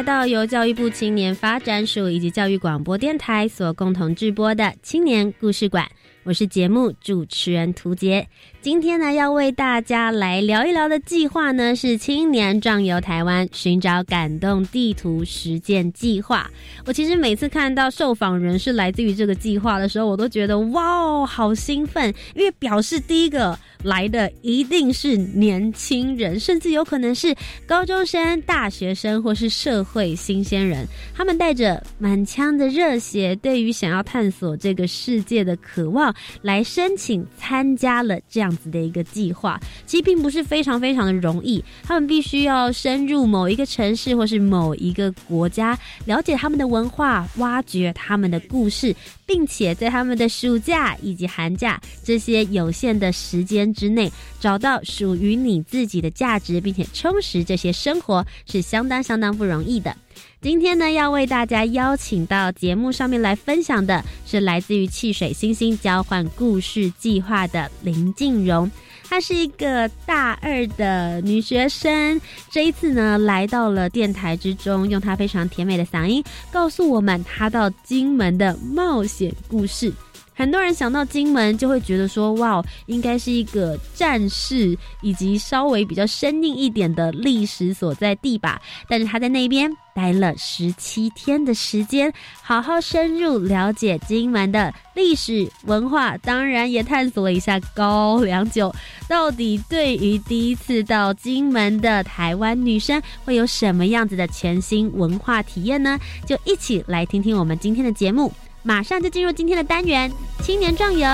[0.00, 5.86] 来到由教育部青年发展署以及教育广播电台所共同制播的青年故事馆，
[6.22, 8.26] 我是节目主持人涂杰。
[8.62, 16.50] 今天呢，要为大家来聊一聊的计划呢，是青年壮游台湾，寻找感动地图实践计划。
[16.84, 23.58] 我其实每次看到受访人是来自于这个计划的时候，我都觉得哇哦，好兴奋，因为表示第一个。
[23.82, 27.34] 来的一定是年轻人，甚至有可能是
[27.66, 30.86] 高中生、大学生，或是社会新鲜人。
[31.14, 39.60] 他们带着满腔的热血，对于想要探索这个世界的渴望，来申请参加了这样样子的一个计划。
[39.86, 48.94] 其实并不是非常非常的容易，他们必须要深入某一个城市或是某一个国家，了解他们的文化，挖掘他们的故事。
[49.30, 59.96] 并且在他们的暑假以及寒假这些有限的时间之内，找到属于你自己的价值，并且充实这些生活，是相当相当不容易的。
[60.40, 68.70] 今天呢，要为大家邀请到节目上面来分享的是来自于汽水星星交换故事计划的林静荣。
[69.04, 72.20] 她是一个大二的女学生，
[72.50, 79.92] 这一次呢来到了电台之中，用她非常甜美的嗓音告诉我们她到金门的冒险故事。
[80.40, 88.58] 很多人想到金门，就会觉得说，哇，应该是一个战士以及稍微比较生硬一点的历史所在地吧。
[88.88, 98.74] 但是他在那边待了十七天的时间，好好深入了解金门的历史文化，当然也探索了一下高粱酒
[99.06, 105.98] 到底对于第一次到金门的台湾女生会有什么样子的全新文化体验呢？
[106.24, 108.32] 就一起来听听我们今天的节目。
[108.62, 110.12] 马上就进入今天的单元，
[110.42, 111.06] 青年壮游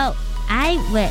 [0.49, 1.11] ，I wish。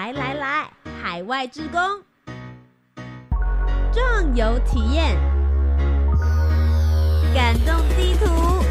[0.00, 0.70] 来来来，
[1.02, 1.78] 海外职工，
[3.92, 5.14] 壮游体验，
[7.34, 8.64] 感动地图，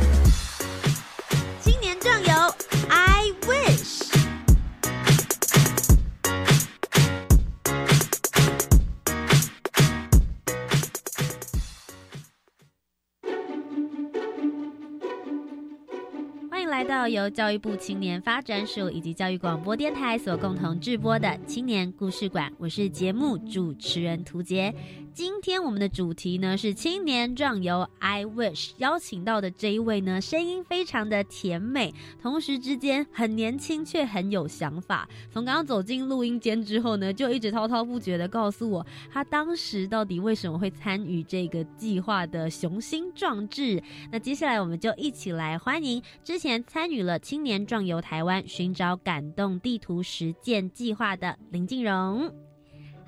[17.10, 24.74] 由教育部青年发展署以及教育广播电台所共同制播的青年故事馆，我是节目主持人涂杰。
[25.20, 35.10] 今天我们的主题呢是青年壮游，I wish 邀请到的这一位呢，声音非常的甜美，同时之间很年轻却很有想法。
[35.30, 43.84] 从刚刚走进录音间之后呢，就一直滔滔不绝的告诉我，他当时到底为什么会参与这个计划的雄心壮志。
[44.10, 52.49] 那接下来我们就一起来欢迎之前参与了青年壮游台湾寻找感动地图实践计划的林静荣。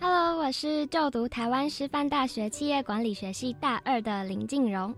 [0.03, 4.91] Hello，我是就读台湾师范大学企业管理学系大二的林静荣。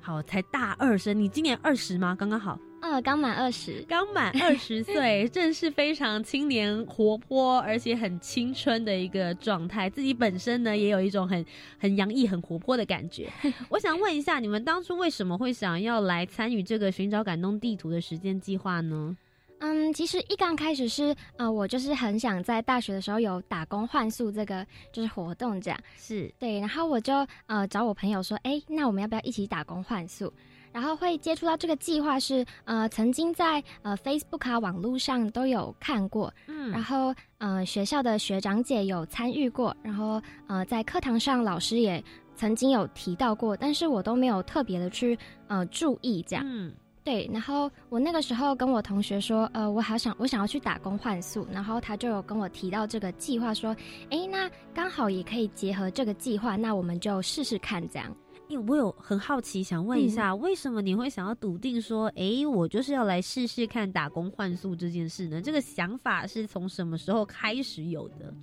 [0.00, 2.16] 好，才大二生，你今年二十吗？
[2.18, 2.58] 刚刚好。
[2.80, 9.90] 呃，刚满二十，刚满二十岁， 正是非常青年、活泼，而且很青春的一个状态。
[9.90, 11.44] 自己本身呢，也有一种很
[11.78, 13.30] 很洋溢、很活泼的感觉。
[13.68, 19.14] 我想问一下，你们当初为什么会想要来参与这个寻找感动地图的实践计划呢？
[19.58, 30.32] 嗯，其实一刚开始是，呃，我就是很想在大学的时候有打工换宿这个就是活动这样，是对，然后我就呃找我朋友说，哎，那我们要不要一起打工换宿？
[30.72, 42.04] 然后会接触到这个计划是，呃，曾经在呃 Facebook 啊网络上都有看过，嗯，然后呃学校的学长姐有参与过，然后呃在课堂上老师也
[42.34, 45.18] 曾经有提到过，但是我都没有特别的去
[45.48, 46.44] 呃注意这样。
[46.46, 46.74] 嗯。
[47.06, 53.70] 对，然后我那个时候跟我同学说，呃，我好想我想要去打工换宿，然后他就有跟我提到这个计划，说，
[54.10, 58.12] 哎，那刚好也可以结合这个计划，那我们就试试看这样。
[58.48, 65.40] 因为我有很好奇，想问一下，为什么你会想要笃定说，哎，我就是要来试试看打工换宿这件事呢？
[65.40, 68.34] 这个想法是从什么时候开始有的？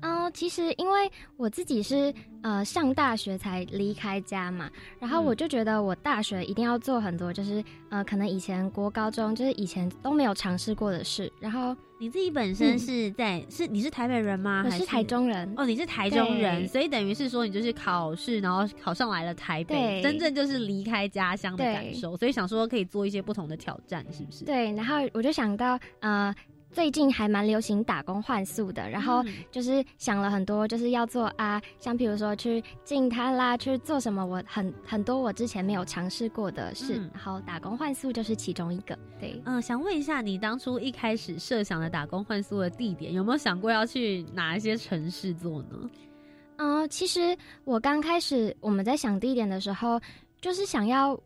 [0.00, 11.32] 嗯，其实因为我自己是呃上大学才离开家嘛，然后我就觉得我大学一定要做很多，就是呃可能以前国高中就是以前都没有尝试过的事。
[11.40, 14.62] 然后你自己本身是在是你是台北人吗？
[14.64, 15.52] 我是台中人。
[15.56, 24.44] 哦，你是台中人，所以等于是说你就是考试，然后考上来了台北，真正就是离开家乡的感受，所以想说可以做一些不同的挑战，是不是？
[24.44, 26.32] 对，然后我就想到呃。
[26.70, 38.96] 最近还蛮流行打工换宿的，然后就是想了很多，就是要做啊，像比如说去进滩啦，去做什么，我很很多我之前没有尝试过的事，然后打工换宿就是其中一个。
[39.18, 45.90] 对，嗯，想问一下，你当初一开始设想的打工换宿的地点，有没有想过要去哪一些城市做呢？
[46.56, 50.00] 嗯，其实我刚开始我们在想地点的时候，
[50.40, 51.18] 就是想要。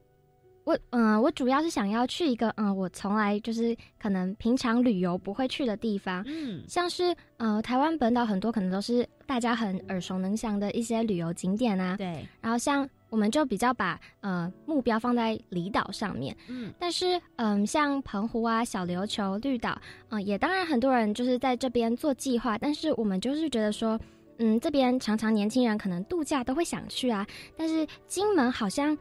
[0.64, 19.76] 我嗯，我主要是想要去一个嗯，我从来就是可能平常旅游不会去的地方，嗯，像是呃台湾本岛很多可能都是大家很耳熟能详的一些旅游景点啊，对，然后像我们就比较把呃目标放在离岛上面，嗯，但是嗯像澎湖啊、小琉球、绿岛，
[20.10, 23.98] 嗯也当然很多人就是在这边做计划，但是我们就是觉得说，
[24.38, 27.26] 嗯这边常常年轻人可能度假都会想去啊，
[27.56, 28.96] 但是金门好像。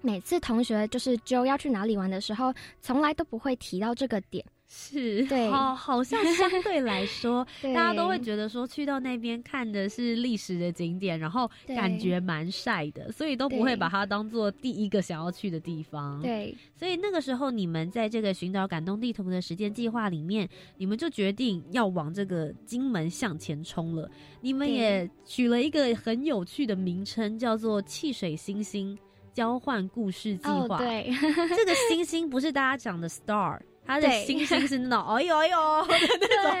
[0.00, 4.44] 每次同学就是就要去哪里玩的时候，从来都不会提到这个点。
[4.70, 16.20] 是，对，好，好像相对来说， 大家都会觉得说去到那边看的是历史的景点，然后感觉蛮晒的，所以都不会把它当做第一个想要去的地方。
[16.20, 20.46] 对，所以那个时候你们在这个寻找感动地图的时间计划里面，
[20.76, 24.10] 你们就决定要往这个金门向前冲了。
[24.42, 28.96] 你们也取了一个很有趣的名称，叫做“汽水星星”。
[29.38, 31.08] 交换故事计划，对，
[31.54, 33.56] 这个星星不是大家讲的 star，
[33.86, 35.56] 它的星星是那种哎呦哎呦
[35.86, 36.52] 的那种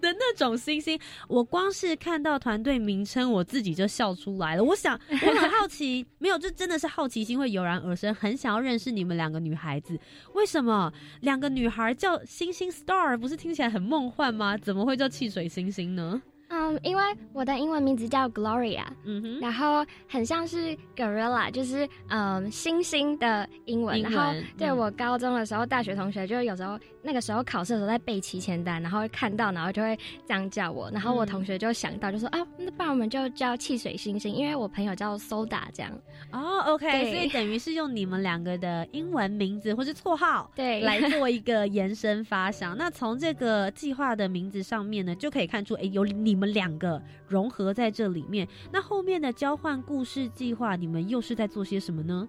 [0.00, 0.96] 的那种星星。
[1.26, 4.62] 我光是看到团队名称，我自己就笑出来了。
[4.62, 9.98] 我想，我很好奇，没有，这真的是好奇心会油然而生，很想要认识你们两个女孩子。
[10.34, 14.56] 为什么两个女孩叫星星 star，不是听起来很梦幻吗？
[14.56, 16.22] 怎么会叫汽水星星呢？
[16.70, 24.02] 嗯，因为我的英文名字叫 Gloria，嗯哼，然后很像是 Gorilla，就是嗯星星的英文。
[24.02, 29.96] 然后对我高中的时候，大学同学就有时候那个时候考试的时候在背齐签单，然后看到，然后就会
[30.26, 30.90] 这样叫我。
[30.90, 35.92] 然后我同学就想到，就说啊，那不然我们就叫汽水星星，因为我朋友叫 Soda 这样。
[36.32, 42.76] 哦，OK，所以等于是用你们两个的英文名字或是绰号对 来做一个延伸发想。
[42.76, 46.40] 那从这个计划的名字上面呢，就可以看出，哎，有你。
[46.40, 52.28] 们两个融合在这里面，那后面的交换故事计划，你们又是在做些什么呢？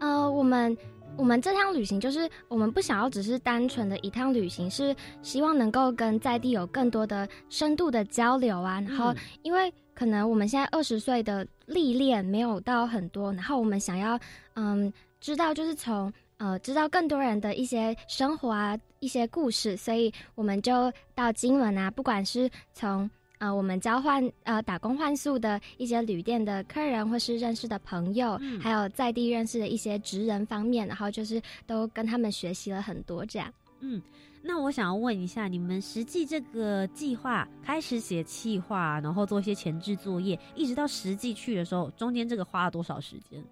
[0.00, 0.76] 呃，我们
[1.16, 8.80] 我们这趟旅行就是我们不想要只是单纯的一趟旅行，是希望能够跟在地有更多的深度的交流啊。
[8.80, 14.18] 然后，因为可能我们现在二十岁的历练没有到很多，然后我们想要
[14.54, 23.08] 嗯知道就是从呃知道更多人的一些生活啊一些故事，所以我们就到金门啊，不管是从
[23.42, 33.52] 呃，我们交换呃打工换宿的一些旅店的客人，或是认识的朋友，还有在地认识的一些职人方面，然后就是都跟他们学习了很多这样。
[33.80, 34.00] 嗯，
[34.42, 43.42] 那我想要问一下，你们实际这个计划开始写计划，然后做一些前置作业，一直到实际去的时候，中间这个花了多少时间？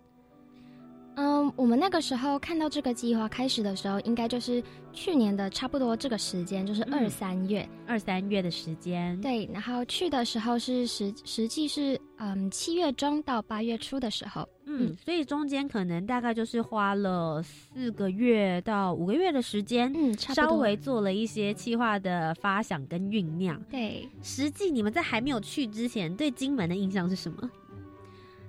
[1.20, 9.20] 嗯，我们那个时候看到这个计划开始的时候，应该就是去年的差不多这个时间，就是二三月，二三月的时间。
[9.20, 14.48] 对，然后去的时候是实实际是嗯七月中到八月初的时候。
[14.64, 23.60] 嗯，所以中间可能大概就是花了四个月到五个月的时间，嗯，稍微做了一些计划的发想跟酝酿。
[23.70, 27.50] 对，实际你们在还没有去之前，对金门的印象是什么？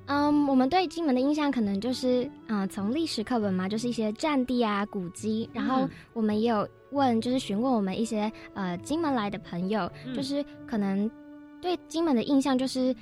[0.08, 11.10] 嗯，我们对金门的印象可能就是，嗯，从历史课本嘛，就是一些战地啊、古迹，然后我们也有问，就是询问我们一些呃金门来的朋友，就是可能
[11.62, 12.94] 对金门的印象就是，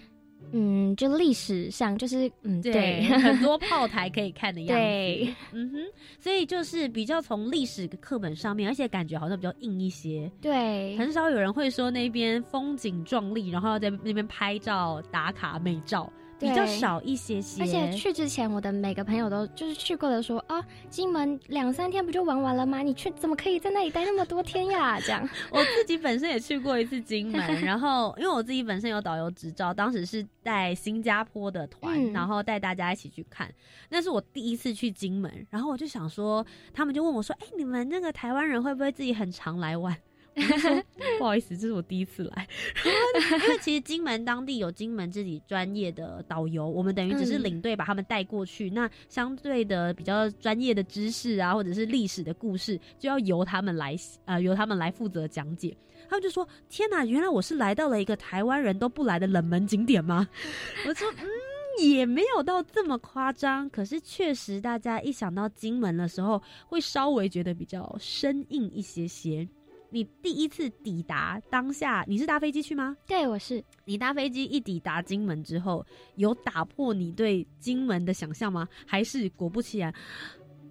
[0.52, 5.78] 嗯，就历史上就是嗯，对，很多 炮台可以看的样子，对，嗯哼，
[6.20, 16.12] 所以就是比较从历史课本上面，而且感觉好像比较硬一些，对，很少有人会说那边风景壮丽，然后要在那边拍照打卡美照。
[16.40, 22.82] 比较少一些些，而且去之前，我的每个朋友都就是去过的，说啊，金门两三天不就玩完了吗？
[22.82, 25.00] 你去怎么可以在那里待那么多天呀？
[25.02, 33.54] 这样， 我自己本身也去过一次金门， 然后因为我自己本身有导游执照，当时是带新加坡的团，然后带大家一起去看，
[33.90, 39.96] 那是我第一次去金门，然后我就想说，他们就问我说，哎，你们那个台湾人会不会自己很常来玩？
[41.18, 42.48] 不好意思，这是我第一次来。
[42.86, 48.70] 因为其实金门当地有金门自己专业的导游，我们等于只是领队把他们带过去。
[48.70, 55.76] 那相对的比较专业的知识啊，或者是历史的故事，就要由他们来呃由他们来负责讲解。
[56.10, 60.28] 他们就说：“天哪，原来我是来到了一个台湾人都不来的冷门景点吗？”
[60.88, 63.70] 我说：“嗯，也没有到这么夸张。
[63.70, 69.48] 可是确实，大家一想到金门的时候，会稍微觉得比较生硬一些些。”
[69.92, 72.96] 你第一次抵达当下，你是搭飞机去吗？
[73.08, 73.64] 对，我是。
[73.86, 78.68] 你搭飞机一抵达金门之后，有打破你对金门的想象吗？
[78.86, 79.94] 还是果不其然，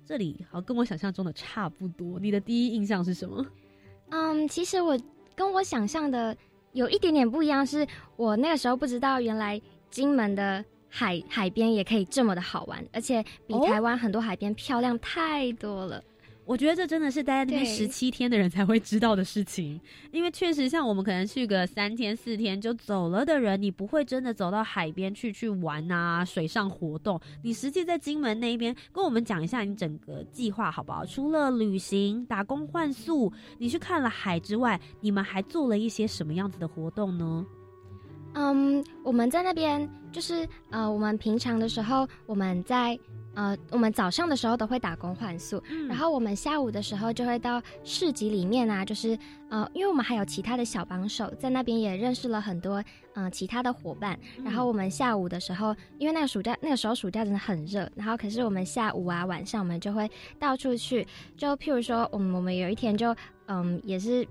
[0.07, 2.19] 这里好跟我想象中的差不多？
[2.21, 3.45] 你的第一印象是什么？
[4.11, 4.99] 嗯，其实我
[5.35, 6.37] 跟我想象的
[6.73, 9.61] 有一点点不一样，是我那个时候不知道原来
[9.91, 16.03] 金门的海海边也可以这么的好玩，而且比台湾很多海边漂亮太多了。
[16.49, 19.79] 我觉得这真的是待在那边十七天的人才会知道的事情，
[20.11, 27.21] 因为确实像我们可能去个三天四天就走了的人，你不会真的走到海边去去玩啊，水上活动。
[27.43, 31.05] 你实际在金门那一边，跟我们讲一下你整个计划好不好？
[31.05, 37.45] 除了旅行、打工换宿，你去看了海之外，你们还做了一些什么样子的活动呢？
[38.33, 42.99] 嗯，我们在那边就是呃，我们平常的时候我们在。
[43.39, 49.17] 呃，我们早上的时候都会打工换宿，然后我们下午的时候就会到市集里面啊，就是
[49.49, 52.83] 呃，因为我们还有其他的小帮手在那边，也认识了很多
[53.15, 54.19] 嗯其他的伙伴。
[54.43, 63.15] 然后我们下午的时候，因为那个暑假那个时候暑假真的很热，然后可是我们下午啊晚上我们就会到处去，就譬如说我们我们有一天就
[63.47, 64.27] 嗯也是。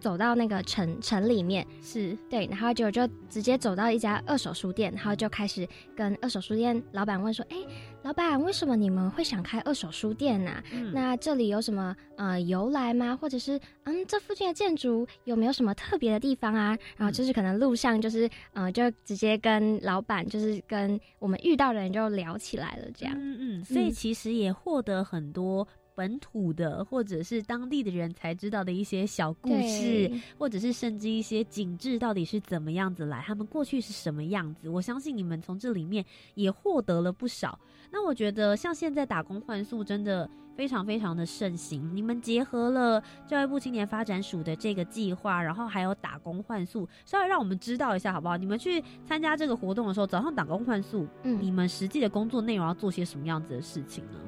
[0.00, 7.56] 走到那个城城里面是对，然后就就直接走到一家二手书店，然后就开始跟二手书店老板问说：“哎，
[8.02, 10.62] 老板，为什么你们会想开二手书店呢？
[10.92, 13.16] 那这里有什么呃由来吗？
[13.20, 16.76] 或者是嗯，这附近的建筑有没有什么特别的地方啊？
[16.96, 23.14] 然后就是可能路上就是呃，就直接跟老板就是跟我们遇到的人就聊起来了，这样。
[23.18, 25.66] 嗯嗯，所以其实也获得很多。
[25.98, 34.68] 本土的或者是当地的人才知道的一些小故事，或者是甚至一些景致到底是怎么样子来，他们过去是什么样子？
[34.68, 36.04] 我相信你们从这里面
[36.36, 37.58] 也获得了不少。
[37.90, 48.36] 那我觉得像现在打工换宿真的非常非常的盛行，你们结合了教育部青年发展署的这个计划，然后还有打工换宿，稍微让我们知道一下好不好？
[48.36, 54.20] 你们去参加这个活动的时候，早上打工换宿，嗯，你们实际的工作内容要做些什么样子的事情呢？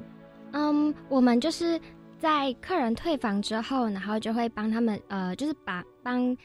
[0.53, 1.79] 嗯，我们就是
[2.19, 6.35] 在客人退房之后，然后就会帮他们，呃，就是把帮。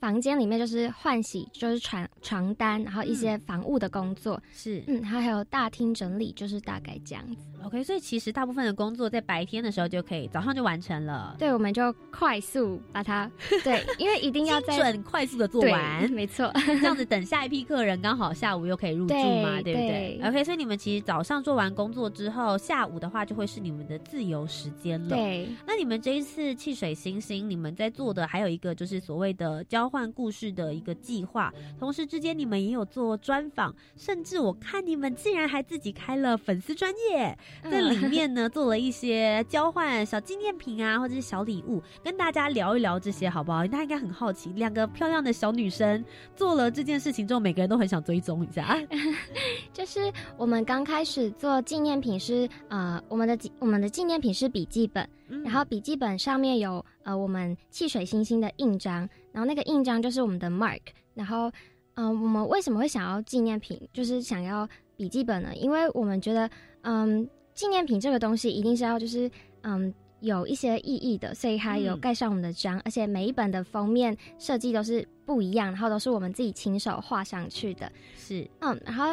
[0.00, 7.44] 房间里面就是换洗，就是床床单，然后一些房务的工作是，嗯，还有大厅整理，就是大概这样子。
[7.64, 11.34] OK，所以其实大部分的工作在白天的时候就可以，早上就完成了。
[11.38, 13.30] 对，我们就快速把它，
[13.64, 25.08] 对，因为一定要在准快速的做完，没错， 这样子等下一批客人刚好下午又可以入住嘛，对不对？OK，所以你们其实早上做完工作之后，下午的话就会是你们的自由时间了。
[25.08, 29.78] 对，那你们这一次汽水星星，你们在做的还有一个就是所谓的交。
[29.78, 37.38] 交换故事的一个计划，同时之间你们也有做专访，甚至我看你们竟然还自己开了粉丝专业，
[37.70, 43.66] 在里面呢做了一些交换小纪念品啊，或者是小礼物，跟大家聊一聊这些好不好？
[43.66, 46.04] 大家应该很好奇，两个漂亮的小女生
[46.36, 48.78] 做了这件事情之后，每个人都很想追踪一下。
[49.72, 55.08] 就是我们刚开始做纪念品是呃，我们的我们的纪念品是笔记本，
[55.44, 60.80] 然后笔记本上面有呃我们汽水星星的印章，然后那个印章就是我们的 mark，
[61.14, 61.50] 然后
[61.94, 65.54] 嗯，我们为什么会想要纪念品，就是想要笔记本呢？
[65.54, 66.48] 因为我们觉得
[66.82, 67.28] 嗯，
[67.58, 69.28] 纪念品这个东西一定是要就是
[69.62, 79.06] 嗯有一些意义的，所以它有盖上我们的章，而且每一本的封面设计都是不一样，然后都是我们自己亲手画上去的，是嗯，然后。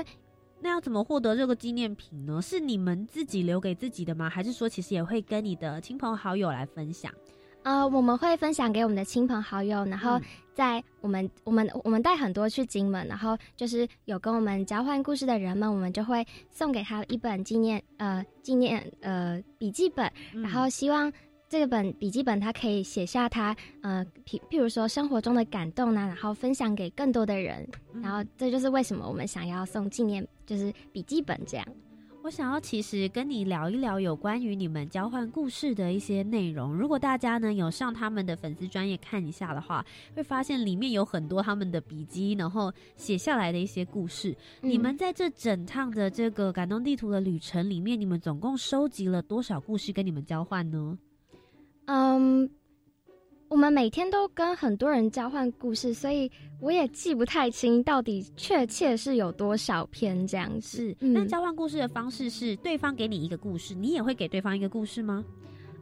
[0.62, 2.42] 那要怎么获得这个纪念品呢？
[2.42, 4.28] 是你们自己留给自己的吗？
[4.28, 7.14] 还是说其实也会跟你的亲朋好友来分享？
[7.66, 10.22] 呃，我们会分享给我们的亲朋好友，然后
[10.54, 21.12] 在我们我们我们带很多去金门，然后就是有跟我们交换故事的人们，我们就会送给他一本纪念呃纪念呃笔记本，然后希望。
[21.48, 27.66] 这个本笔记本，他可以写下他呃，譬譬如说生活中的感动呢，然后分享给更多的人，
[28.02, 31.66] 然后这就是为什么我们想要送纪念，就是笔记本这样。
[32.26, 36.76] 我想要其实跟你聊一聊有关于你们交换故事的一些内容。
[36.76, 44.36] 如果大家呢有上他们的粉丝专业看一下的话，会发现里面有很多他们的笔记，然后写下来的一些故事。
[44.62, 50.98] 你们在这整趟的这个感动地图的旅程里面，你们总共收集了多少故事跟你们交换呢？
[51.86, 52.50] 嗯，
[53.56, 60.94] 我们每天都跟很多人交换故事，所以我也记不太清到底确切是有多少篇这样子。
[61.00, 65.24] 那交换故事的方式是，对方给你一个故事，你也会给对方一个故事吗？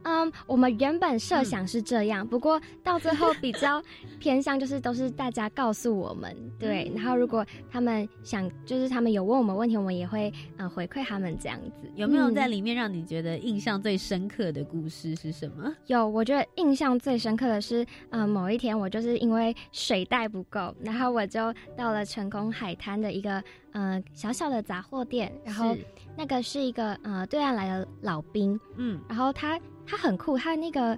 [0.03, 3.81] 嗯，我们原本设想是这样，不过到最后比较
[4.19, 6.91] 偏向就是都是大家告诉我们，对。
[6.95, 11.89] 然后如果他们想，就是他们有问我们问题，我们也会嗯回馈他们这样子。
[11.95, 15.74] 有没有在里面让你觉得印象最深刻的故事是什么？
[15.88, 23.41] 有，我觉得印象最深刻的是，嗯，某一天我就是因为水袋不够，然后我就到了成功海滩的一个
[23.72, 25.75] 嗯小小的杂货店，然后
[26.17, 29.60] 那个是一个呃对岸来的老兵，嗯，然后他。
[29.85, 30.97] 它很酷，它那个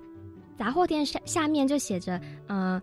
[0.57, 2.81] 杂货店下下面就写着，呃，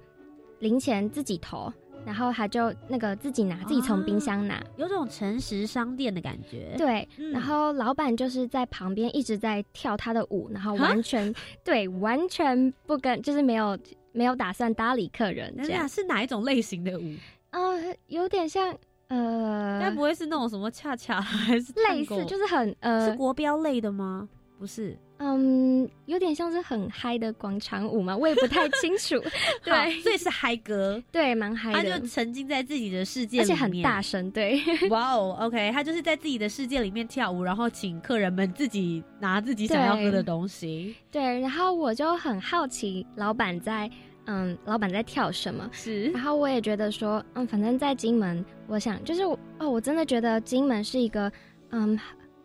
[0.59, 1.72] 零钱自己投，
[2.05, 6.74] 然后他就那个自己拿，自己从冰箱拿，有种诚实商店的感觉。
[6.77, 11.33] 对，然后老板就是在旁边一直在跳他的舞，然后完全
[11.64, 13.79] 对，完全不跟，就是没有
[14.12, 15.55] 没有打算搭理客人。
[15.59, 17.14] 这样是哪一种类型的舞？
[17.50, 18.77] 呃，有点像，
[19.09, 24.29] 呃，该不会是那种什么恰恰还是类似，就是很呃，是国标类的吗？
[24.62, 24.96] 不是。
[25.18, 29.16] 嗯，有点像是很嗨的广场舞嘛，我也不太清楚。
[29.64, 31.90] 对，所以是嗨歌，对，蛮嗨的。
[31.90, 34.31] 他就沉浸在自己的世界，而且很大声。
[34.31, 40.94] 对，哇哦，OK，他就是在自己的世界里面跳舞，然后请客人们自己拿自己想要喝的东西。
[41.11, 43.90] 对，然后我就很好奇，老板在
[44.27, 45.68] 嗯，老板在跳什么？
[45.72, 46.05] 是。
[46.12, 49.22] 然后我也觉得说，嗯，反正在金门，我想就是
[49.59, 51.31] 哦，我真的觉得金门是一个
[51.70, 51.98] 嗯，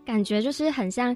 [0.04, 1.16] 感觉就是很像。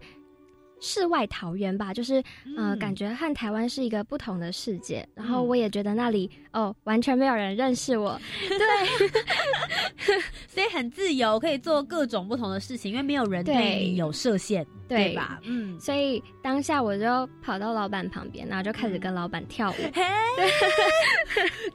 [0.82, 2.22] 世外桃源吧，就是
[2.58, 5.08] 呃，感觉和台湾是一个不同的世界。
[5.16, 15.40] 然后我也觉得那里哦，完全没有人认识我， 对， 所以很自由，可以做各种不同的事情，因为没有人对你有设限，对吧？
[15.44, 19.76] 嗯，所以当下我就跑到老板旁边，然后就开始跟老板跳舞。
[19.94, 20.02] 嘿，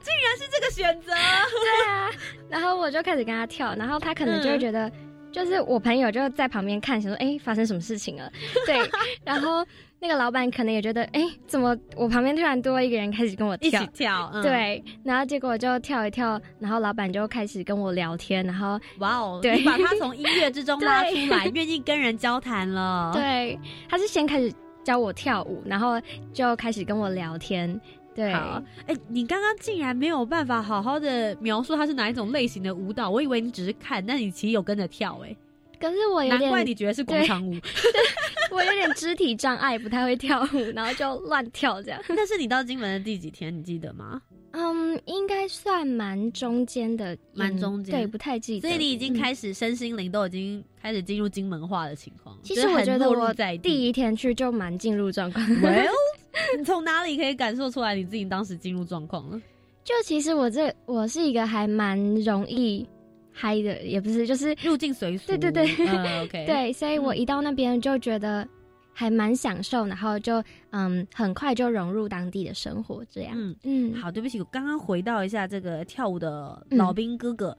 [0.01, 2.11] 竟然是这个选择，对啊。
[2.49, 4.91] 然后我就开始跟他跳，然后他可能就会觉得。
[5.31, 8.31] 就是我朋友就在旁边看，想说：“哎，发生什么事情了？”
[8.65, 8.77] 对，
[9.23, 9.65] 然后
[9.99, 14.83] 那个老板可能也觉得：“哎，怎么我旁边突然多一个人开始跟我跳？”一起跳，对。
[15.03, 23.11] 然后结果就跳一跳，然后老板就开始跟我聊天，然后哇哦，对，把他从音乐之中拉出来， 愿意跟人交谈了。
[23.13, 23.59] 对，
[23.89, 24.51] 他是先开始
[24.83, 26.01] 教我跳舞，然后
[26.33, 27.79] 就开始跟我聊天。
[28.17, 35.35] 对，哎，你刚刚竟然没有办法好好的描述它是哪一种类型的舞蹈，我以为你只是看，但你其实有跟着跳，哎，
[35.79, 37.53] 可是我有点，难怪你觉得是广场舞，
[38.51, 42.01] 我有点肢体障碍，不太会跳舞，然后就乱跳这样。
[42.09, 43.55] 那是你到金门的第几天？
[43.55, 44.19] 你记得吗？
[44.53, 48.67] 嗯，应该算蛮中间的，蛮中间，对，不太记得。
[48.67, 52.35] 所以你已经开始身心灵都已经开始进入金门化的情况。
[52.41, 55.45] 其实我觉得我第一天去就蛮进入状况。
[55.61, 55.91] Well。
[56.57, 59.41] 你从哪里可以感受出来你自己当时进入状况了？
[59.83, 62.87] 就其实我这我是一个还蛮容易
[63.31, 65.27] 嗨的，也不是，就是入境随俗。
[65.27, 65.63] 对对对，
[66.23, 66.45] OK。
[66.45, 68.45] 对，所以我一到那边就觉得
[68.91, 73.33] 还蛮享受，然后就嗯很快就融入当地的生活，这样。
[73.35, 77.57] 嗯嗯，好，对不起，我刚刚回到一下这个跳舞的老兵哥哥，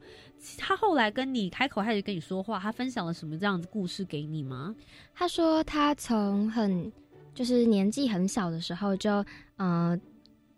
[0.58, 4.74] 他后来跟你开口开始跟你说话，他分享了什么这样子故事给你吗？
[5.14, 6.92] 他说他从很
[7.38, 9.24] 就是年纪很小的时候就
[9.58, 10.00] 嗯。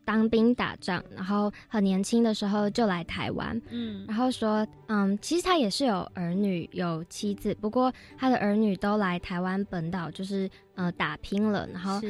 [0.02, 12.00] 当兵打仗，然后很年轻的时候就来台湾，嗯，然后说，嗯，其实他也是有儿女有妻子，不过他的儿女都来台湾本岛，就是呃打拼了，然后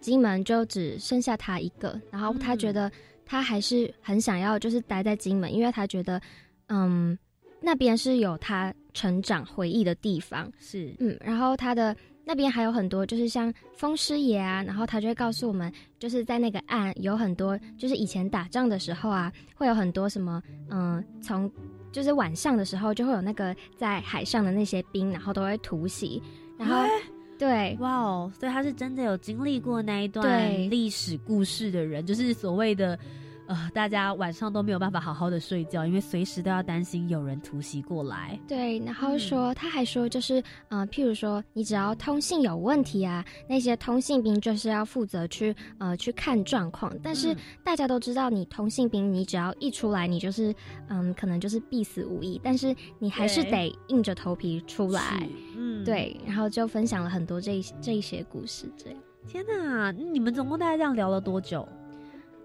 [0.00, 2.92] 金门就只剩下他一个，然后他觉得
[3.24, 6.20] 他还是很想要就是待在金门，因为他觉得，
[6.66, 7.16] 嗯，
[7.62, 11.96] 那边是有他成长回忆的地方，是，嗯，然后他的。
[12.28, 21.48] 那边还有很多，就是像风师爷啊，然后他就会告诉我们，就是在那个岸有很多，就是以前打仗的时候啊，会有很多什么，嗯，从
[21.92, 26.20] 就是晚上的时候就会有那个在海上的那些兵，然后都会突袭，
[26.58, 26.84] 然后
[27.38, 32.98] 对，哇哦，所以他是真的有经历过那一段历史故事的人，就是所谓的。
[33.46, 38.38] 呃，大家晚上都没有办法好好的睡觉，因为随时都要担心有人突袭过来。
[38.48, 46.92] 对，然后说他还说，就是呃，譬如说你只要通信有问题啊，那些通信兵就是要负责去呃去看状况。
[47.02, 50.54] 但是大家都知道，你通信兵，你只要一出来，你就是
[50.88, 52.40] 嗯，可能就是必死无疑。
[52.42, 55.28] 但是你还是得硬着头皮出来。
[55.56, 58.66] 嗯，对，然后就分享了很多这这一些故事。
[58.76, 61.66] 这样，天哪，你们总共大概这样聊了多久？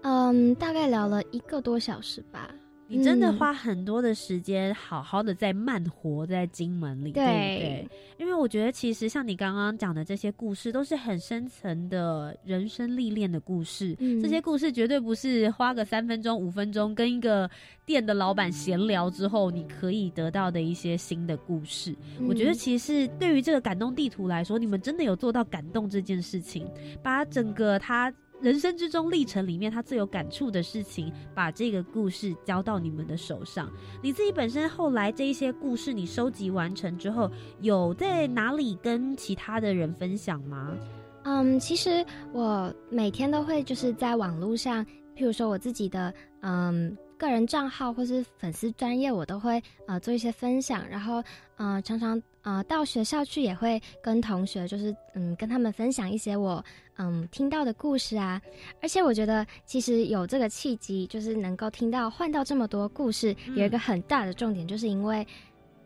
[0.02, 2.50] 嗯，大概聊了一个多小时吧。
[2.88, 7.88] 你真的花很多的时间，好好的在慢活在金门里，对不对？
[8.18, 13.94] 因为我觉得，其实像你刚刚讲的这些故事，都是很深层的人生历练的故事。
[14.20, 17.48] 这些故事绝对不是花个三分钟、五分钟跟一个
[17.86, 21.96] 店的老板闲聊之后，你可以得到的一些新的故事。
[22.28, 26.68] 我觉得，其实对于这个感动地图来说，你们真的有做到感动这件事情，
[27.02, 28.12] 把整个他。
[28.42, 33.70] 人生之中历程里面，他最有感触的事情，把这个故事交到你们的手上。
[34.02, 40.76] 你自己本身后来这一些故事，你收集完成之后，有在哪里跟其他的人分享吗？
[41.22, 44.84] 嗯，其实我每天都会就是在网络上，
[45.16, 51.22] 譬如说我自己的嗯个人账号或是粉丝专业，我都会呃做一些分享，然后
[51.58, 56.64] 呃常常呃到学校去也会跟同学就是嗯跟他们分享一些我。
[56.98, 58.40] 嗯，听到的故事啊，
[58.82, 65.26] 而且我觉得其实有这个契机，就是能够听到换到这么多故事，有一个很大的重点，就是因为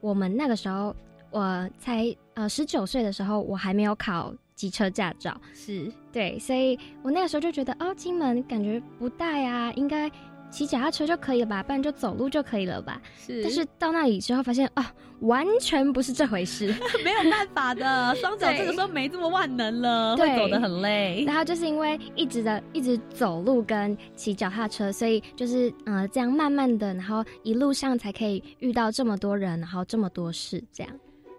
[0.01, 0.95] 我们那个时候
[1.31, 10.11] 我才呃十九岁的时候，我还没有考机车驾照，是对，所以我那个时候就觉得哦，金门感觉不大呀，应该。
[10.51, 13.01] 骑脚踏车就可以了吧，不然就走路就可以了吧。
[13.19, 16.67] 是，但是到那里之后发现啊，完全不是这回事，
[17.05, 21.25] 没有办法的， 双脚这个时候没这么万能了，会走得很累。
[21.27, 30.93] 然后就是因为一直的一直走路跟骑脚踏车，所以就是呃这样慢慢的，然后一路上才可以遇到这么多人，然后这么多事这样。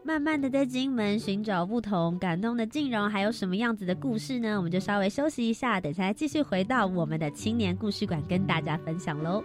[0.08, 4.56] 慢慢的在金门寻找不同感动的静容，还有什么样子的故事呢？
[4.56, 9.44] 我们就稍微休息一下，等下继续回到我们的青年故事馆，跟大家分享喽。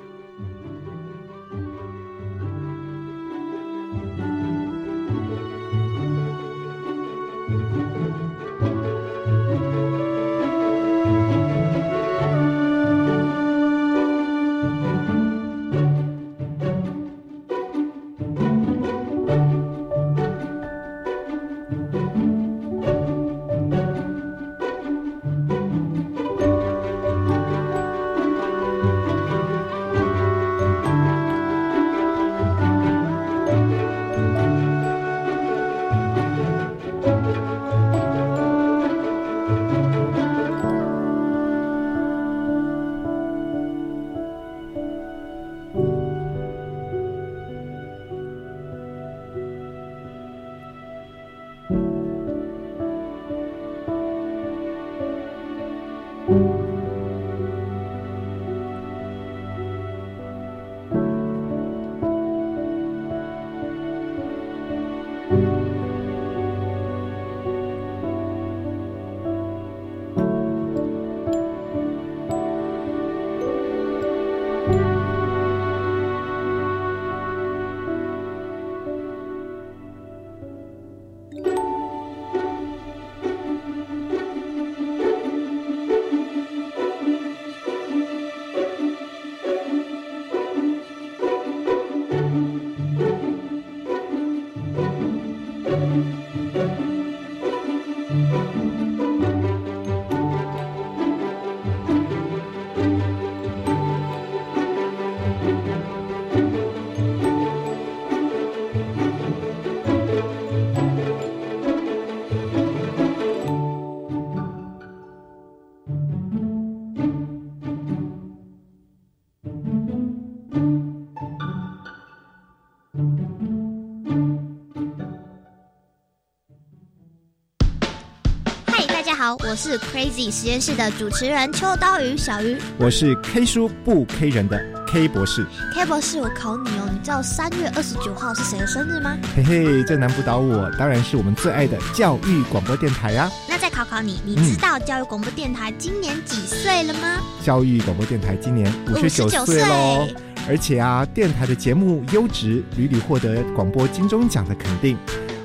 [129.53, 132.57] 我是 Crazy 实验室的主持人秋刀鱼小鱼。
[132.79, 135.47] 我是 K 书不 K 人的 K 博士。
[135.75, 139.15] K 博士，我考你哦，你知道三月二十九号是谁的生日吗？
[139.37, 143.31] 嘿嘿，这难不倒我，当然是我们最爱的教育广播电台呀。
[143.47, 147.21] 那再考考你，你知道教育广播电台今年几岁了吗？
[147.45, 150.09] 教育广播电台今年五十九岁喽。
[150.49, 154.97] 而且啊，电台的节目优质，屡屡获得广播金钟奖的肯定。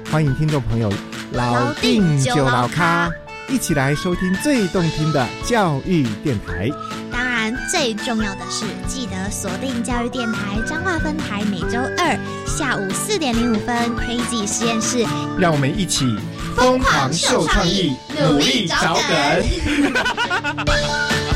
[0.09, 0.89] 欢迎听众朋友
[1.33, 3.11] 老定就老咖，
[3.49, 6.69] 一起来收听最动听的教育电台。
[7.11, 15.05] 当然，最重要的是记得锁定教育电台彰化分台，每周二下午四点零五分，Crazy 实验室，
[15.39, 16.17] 让我们一起
[16.55, 19.03] 疯狂秀创意，努力找梗。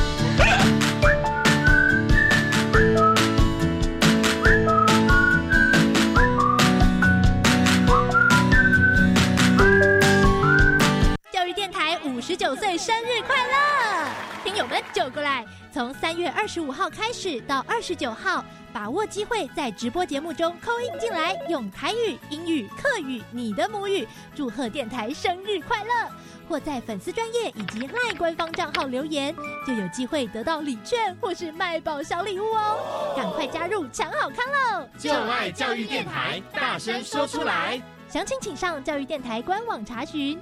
[12.32, 14.08] 十九岁生日快乐！
[14.41, 18.41] 听友们就过来，从三月二十五号开始到二十九号，
[18.72, 26.10] 把握机会在直播节目中扣音进来，用台语、英语、客语、你的母语祝贺电台生日快乐，
[26.48, 29.36] 或在粉丝专业以及赖官方账号留言，
[29.67, 33.13] 就有机会得到礼券或是卖宝小礼物哦！
[33.13, 34.88] 赶快加入抢好康喽！
[34.98, 37.82] 就爱教育电台，大声说出来！
[38.08, 40.41] 详情请上教育电台官网查询。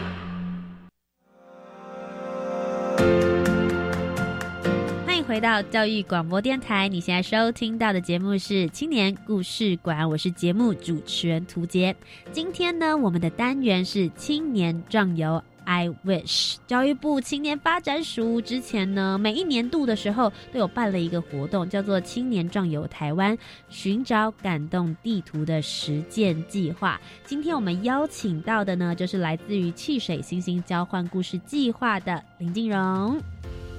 [5.31, 11.95] 回到教育广播电台，你现在收听到的节目是青年故事馆，我是节目主持人涂杰。
[12.33, 15.41] 今天呢，我们的单元是青年壮游。
[15.63, 23.37] I wish 教育部青年发展署之前呢，每一年度的时候都有办了一个活动，叫做“青年壮游台湾，
[23.69, 26.99] 寻找感动地图”的实践计划。
[27.23, 33.17] 今天我们邀请到的呢，就是来自于汽水星星交换故事计划的林静荣。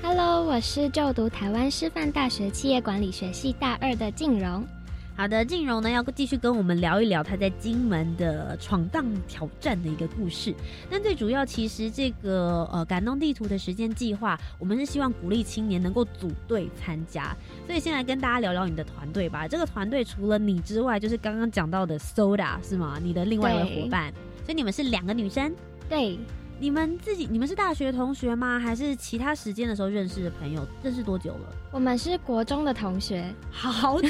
[0.04, 4.66] Hello，我是就读台湾师范大学企业管理学系大二的静荣。
[5.14, 10.52] 好的，静荣呢要继续跟我们聊一聊他在金门的闯荡挑战的一个故事。
[10.90, 17.34] 但最主要，其实这个呃感动地图的实践计划，我们是希望鼓励青年能够组队参加。
[17.68, 19.46] 所以先来跟大家聊聊你的团队吧。
[19.46, 22.98] 这个团队除了你之外，就是刚刚讲到的 Soda 是吗？
[23.00, 24.12] 你的另外一位伙伴。
[24.44, 25.54] 所以你们是两个女生。
[25.88, 26.18] 对。
[26.62, 28.56] 你们自己，你们是大学同学吗？
[28.56, 30.64] 还是其他时间的时候认识的朋友？
[30.80, 31.52] 认识多久了？
[31.72, 34.08] 我们是国中的同学，好久。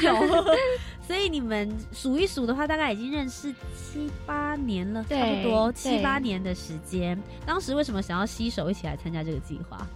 [1.01, 7.19] 所以你们数一数的话，大概已经认识七八年了，差不多七八年的时间。
[7.47, 9.89] 当时为什么想要携手一起来参加这个计划？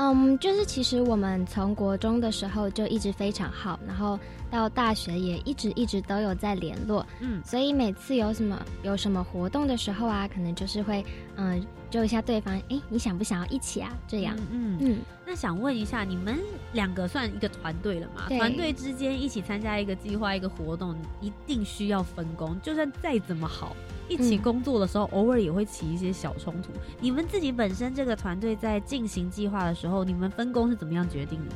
[0.00, 4.16] 嗯，就是其实我们从国中的时候就一直非常好，然后
[4.48, 13.90] 到大学也一直一直都有在联络，嗯，所以每次有什么有什么活动的时候啊，可能就是会嗯揪一下对方，哎，你想不想要一起啊？
[14.06, 14.98] 这样，嗯嗯。
[15.26, 16.38] 那想问一下，你们
[16.74, 18.28] 两个算一个团队了吗？
[18.28, 23.74] 团队之间一起参加一个计划、一个活动，一定需要分工，就算再怎么好。
[24.08, 26.70] 一起工作的时候，偶尔也会起一些小冲突。
[27.00, 31.52] 你们自己本身这个团队在进行计划的时候，你们分工是怎么样决定的呢？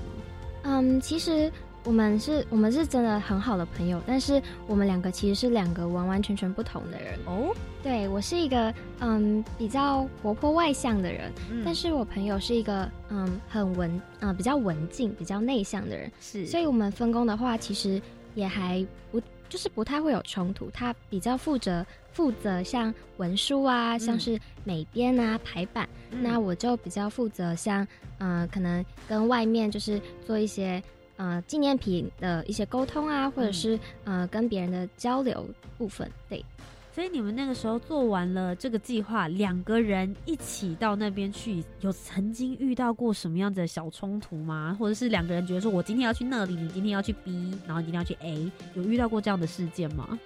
[0.65, 1.51] 嗯，其实
[1.85, 7.53] 我们是我们是真的很好的朋友，但是我们两个其实是两个完完全全不同的人哦。
[7.83, 11.33] 对我是一个嗯比较活泼外向的人，
[11.65, 16.47] 但是我朋友是一个嗯很文嗯比较文静、比较内向的人，是。
[16.47, 18.01] 所以我们分工的话，其实
[18.37, 19.21] 也还不
[19.53, 20.71] 就是不太会有冲突。
[20.71, 21.85] 他比较负责。
[22.15, 27.89] 负责像文书啊，像是美编啊、排版，那我就比较负责像，
[28.19, 30.83] 嗯，可能跟外面就是做一些
[31.17, 35.43] 呃纪念品的一些沟通啊，或者是呃跟别人的交流
[35.79, 36.07] 部分。
[36.29, 36.45] 对，
[36.95, 44.77] 所以你们那个时候做完了这个计划，两个人一起到那边去，有曾经遇到过什么样的小冲突吗？
[44.79, 50.19] 或者是两个人觉得说我今天要去那里，你今天要去 B，然后你今天要去 A，有遇到过这样的事件吗？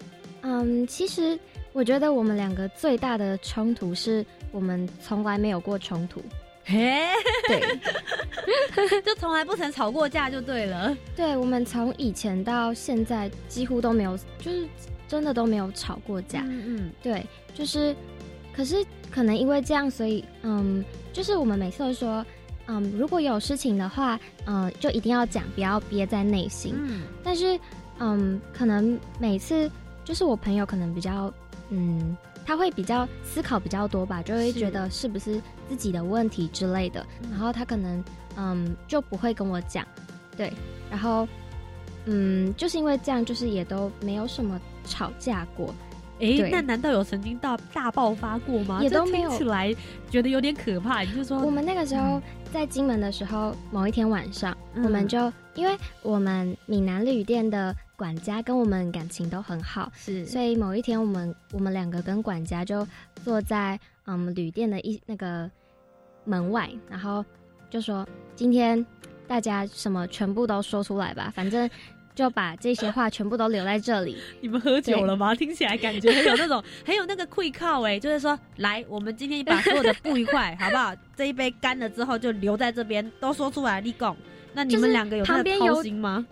[0.42, 1.38] 嗯，其实。
[1.72, 6.22] 我觉得我们两个最大的冲突是我们从来没有过冲突，
[6.64, 7.02] 嘿，
[7.46, 7.61] 对，
[9.05, 10.96] 就从来不曾吵过架就对了。
[11.14, 14.66] 对，我们从以前到现在几乎都没有，就是
[15.09, 16.40] 真的都没有吵过架。
[16.47, 17.95] 嗯嗯，对，就是
[18.55, 22.25] 可是可能因为这样，所以嗯，就是我们每次都说，
[22.66, 26.75] 嗯，如果有事情的话，嗯，就一定要讲，不要憋在内心。
[26.77, 27.59] 嗯，但是
[27.99, 29.71] 嗯，可能每次
[30.05, 31.33] 就是我朋友可能比较
[31.71, 38.05] 嗯，他会比较思考比较多吧，就会觉得是不是自己的问题之类的，然后他可能
[38.37, 39.87] 嗯就不会跟我讲，
[40.37, 40.53] 对，
[40.90, 41.27] 然后
[42.05, 45.75] 嗯，就是因为这样，就是也都没有什么吵架过。
[46.18, 48.81] 哎，那难道有曾经大大爆发过吗？
[48.83, 49.31] 也都没有。
[49.37, 49.75] 起来
[50.11, 51.03] 觉得有点可怕。
[51.03, 62.88] 你就说，我们那个时候在金门的时候，某一天晚上，我们就因为我们闽南旅店的管家跟我们感情都很好，是，所以某一天我们我们两个跟管家就
[63.22, 65.51] 坐在嗯旅店的一那个
[66.25, 67.22] 门外，然后
[67.68, 68.83] 就说今天
[69.29, 71.68] 大家什么全部都说出来吧，反正。
[72.16, 74.16] 就把这些话全部都留在这里。
[74.40, 75.35] 你们喝酒了吗？
[75.35, 80.94] 听起来感觉很有那种 很有那个愧靠哎，就是说，来，我们今天把所有的不愉快，好不好？
[81.14, 84.16] 这一杯干了之后就留在这边，都说出来，立功。
[84.55, 86.26] 那你们两个有旁边有心吗？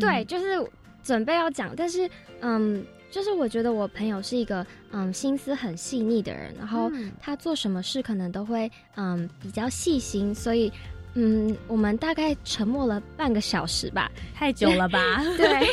[0.00, 0.66] 对，就是
[1.04, 2.08] 准备要讲，但是
[2.40, 10.72] 嗯，就是我觉得我朋友是一个嗯心思很细腻的人，然后他做什么事可能都会嗯比较细心，所以。
[11.14, 15.22] 嗯，我们大概沉默了半个小时吧，太久了吧？
[15.36, 15.66] 对，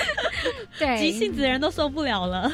[0.78, 2.50] 对，急性子的人都受不了了。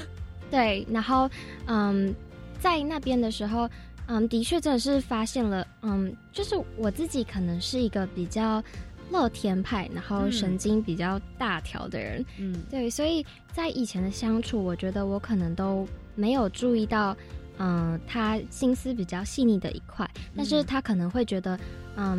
[0.51, 1.29] 对，然后
[1.67, 2.15] 嗯，
[2.61, 3.69] 在那边的时候，
[4.07, 8.63] 嗯，的确真的是发现了，嗯，就是我自己可能是一个比较
[9.11, 17.17] 乐天派，然后神经比较大条的人，嗯，对，所以在以前的相处，我觉得我可能都没有注意到。
[17.57, 20.05] 嗯，他心思比较细腻的一块，
[20.37, 21.61] 但是他可能会觉得，嗯，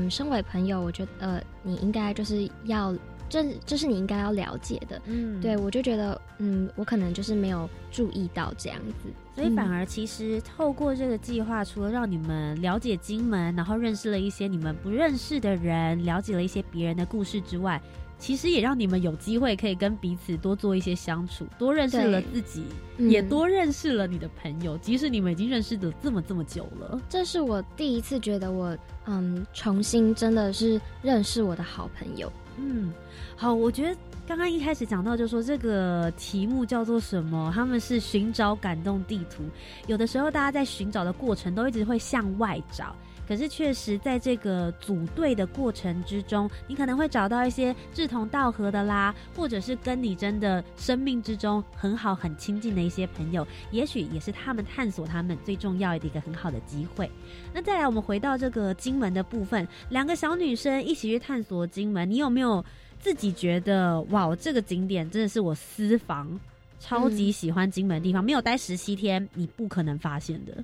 [0.09, 2.95] 身为朋友，我觉得呃，你应该就是要，
[3.27, 17.81] 这这是你应该要了解的，嗯，对我就觉得，嗯，我可能就是没有注意到这样子，所以反而其实透过这个计划，除了让你们了解金门，然后认识了一些你们不认识的人，了解了一些别人的故事之外。
[18.17, 22.63] 其实也让你们有机会可以跟彼此多做一些相处，多认识了自己，
[22.97, 24.78] 也多认识了你的朋友。
[24.78, 28.75] 即使你们已经认识的这么这么久了，这是我第一次觉得我
[29.06, 32.32] 嗯重新真的是认识我的好朋友。
[32.58, 32.93] 嗯，
[33.36, 37.51] 好，我觉得刚刚一开始讲到就说这个题目叫做什么？
[37.54, 39.43] 他们是寻找感动地图。
[39.88, 42.95] 有的时候大家在寻找的过程都一直会向外找。
[43.27, 57.09] 可是，确实在这个组队的过程之中，你可能会找到一些志同道合的啦，或者是跟你真的生命之中很好、很亲近的一些朋友，也许也是他们探索他们最重要的一个很好的机会。
[57.53, 62.63] 那再来，我们回到这个金门的部分，两个小女生一起去探索金门，你有没有
[62.99, 66.39] 自己觉得哇，这个景点真的是我私房
[66.79, 68.23] 超级喜欢金门地方？
[68.23, 70.63] 没有待十七天，你不可能发现的。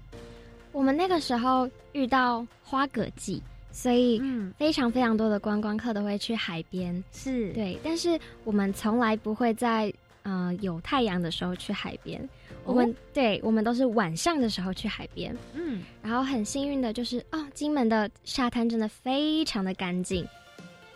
[0.72, 4.22] 我们那个时候遇到花蛤季，所以
[4.58, 7.04] 非常非常多的观光客都会去海边。
[7.12, 12.28] 是对，但是我们从来不会在呃有太阳的时候去海边。
[12.64, 15.36] 我们对，我们都是晚上的时候去海边。
[15.54, 20.26] 嗯，然后很幸运的就是哦，金门的沙滩真的非常的干净，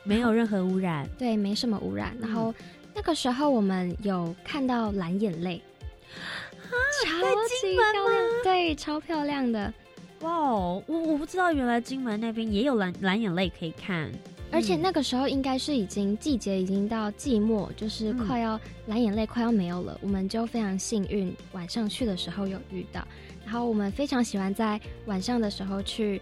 [0.03, 1.09] 没有任何污染。
[1.17, 2.15] 对，没什么污染。
[2.21, 2.53] 然后
[2.93, 5.61] 那个时候我们有看到蓝眼泪。
[7.05, 7.11] 超
[7.47, 9.73] 级漂亮，对，超漂亮的，
[10.21, 10.83] 哇哦！
[10.87, 14.11] 我我不知道，原来金门那边也有蓝蓝眼泪可以看，
[14.51, 23.05] 而且那个时候应该是已经季节已经到季末，就是快要蓝眼泪快要没有了，我们就非常幸运，晚上去的时候有遇到。
[23.43, 26.21] 然后我们非常喜欢在晚上的时候去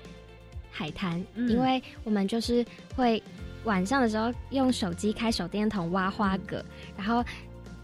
[0.71, 3.21] 海滩，因为我们就是会
[3.63, 6.63] 晚上的时候用手机开手电筒挖花蛤，
[6.97, 7.23] 然后。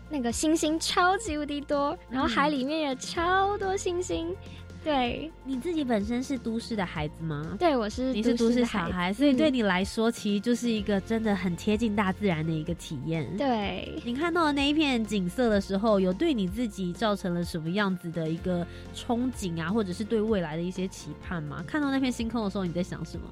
[0.10, 4.36] 那个星星超级无敌多，然后海里面也超多星星。
[4.82, 7.58] 对，你自己本身是都市的孩子吗？
[7.60, 8.14] 对，我是。
[8.14, 13.28] 你是都市小孩，所以对你来说，其实就是一个真的很贴近大自然的一个体验。
[13.36, 21.62] 对，你看到的那一片景色的时候，有对你自己造成了什么样子的一个憧憬啊，或者是对未来的一些期盼吗？
[21.68, 23.24] 看到那片星空的时候，你在想什么？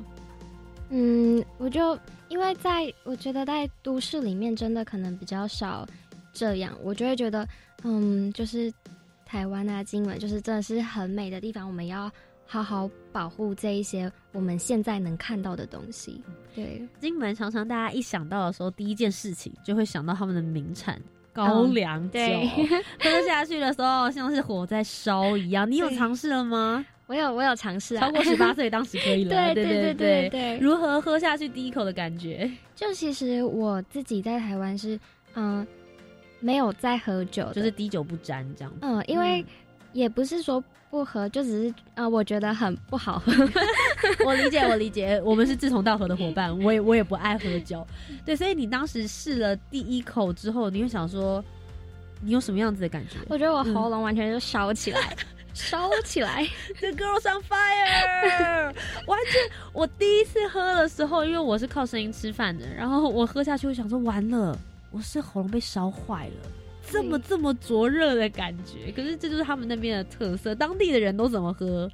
[0.90, 1.98] 嗯，我就
[2.28, 5.88] 因为在我觉得在都市里面，真的可能比较少。
[6.38, 7.48] 这样，我就会觉得，
[7.84, 8.72] 嗯，就是
[9.26, 11.68] 台湾啊，金门，就是真的是很美的地方。
[11.68, 12.10] 我们要
[12.46, 16.22] 好好保护这一些我们现在能看到的东西。
[16.56, 21.02] 对，金门常常大家一想到的时候，第一件事情就会想到他们的名产
[21.34, 22.20] 高粱酒，
[23.02, 25.70] 喝下去的时候像是火在烧一样。
[25.70, 26.86] 你有尝试了吗？
[27.08, 27.98] 我有，我有尝试。
[27.98, 29.30] 超过十八 岁当时可以了。
[29.30, 30.60] 对对对对对。
[30.60, 32.50] 如何喝下去第一口的感觉？
[32.76, 35.00] 就其实我自己在台湾是，
[35.36, 35.66] 嗯。
[36.40, 38.74] 没有在喝酒，就是滴酒不沾这样。
[38.82, 39.46] 嗯，因为
[39.94, 43.32] 也不是说不喝，就只是呃，我觉得很不好喝。
[44.26, 46.58] 我理解，我理解，我们是志同道合的伙伴。
[46.62, 47.86] 我也我也不爱喝酒，
[48.26, 51.44] 对，所以你当时试了第一口之后，你会想说，
[52.22, 53.18] 你有什么样子的感觉？
[53.28, 55.18] 我觉得我喉咙完全就烧起来，
[55.54, 56.48] 烧起来
[56.80, 58.74] ，，The girls on fire，
[59.08, 59.42] 完全。
[59.74, 64.58] 我第一次喝的时候，因为我是靠声音吃饭的，然后我喝下去，我想说，完了，
[64.98, 66.50] 我是喉咙被烧坏了。
[66.90, 70.56] 这么这么灼热的感觉，可是这就是他们那边的特色。
[70.56, 71.88] 当地的人都怎么喝？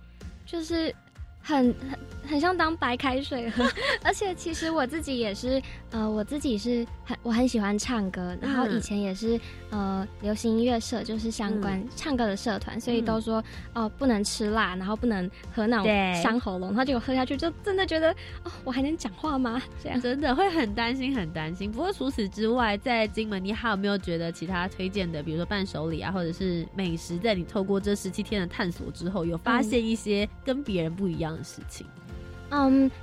[0.45, 0.95] 就是
[1.41, 3.63] 很很很像当白开水喝。
[4.03, 5.61] 而且其实我自己也是，
[5.91, 13.43] 呃，我自己是很我很喜欢唱歌，然后以前也是呃流行音乐社，就是相关唱歌的社团，所以都说
[13.73, 16.69] 哦不能吃辣，然后不能喝那种伤喉咙。
[16.69, 18.11] 然后结果喝下去，就真的觉得
[18.43, 19.61] 哦，我还能讲话吗？
[19.81, 21.71] 这样真的会很担心，很担心。
[21.71, 31.85] 不过除此之外，在金门，你还有没有觉得其他推荐的，比如说伴手礼啊，或者是美食，在你透过这十七天的探索之后，有发现一些跟别人不一样的事情？
[32.09, 32.12] 嗯，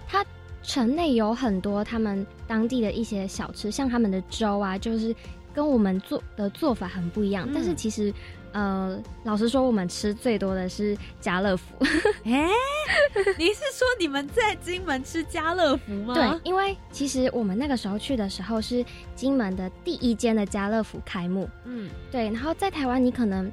[0.08, 0.24] 他
[0.62, 5.14] 城内有很多他们当地的一些小吃，像他们的粥啊，就是
[5.54, 7.48] 跟我们做的做法很不一样。
[7.52, 8.12] 但是其实，
[8.52, 11.74] 呃，老实说，我们吃最多的是家乐福。
[12.24, 12.48] 哎，
[13.38, 16.14] 你是说你们在金门吃家乐福吗？
[16.14, 18.84] 对，因为其实我们那个时候去的时候是
[19.14, 21.48] 金门的第一间的家乐福开幕。
[21.64, 22.24] 嗯，对。
[22.30, 23.50] 然后在台湾，你可能。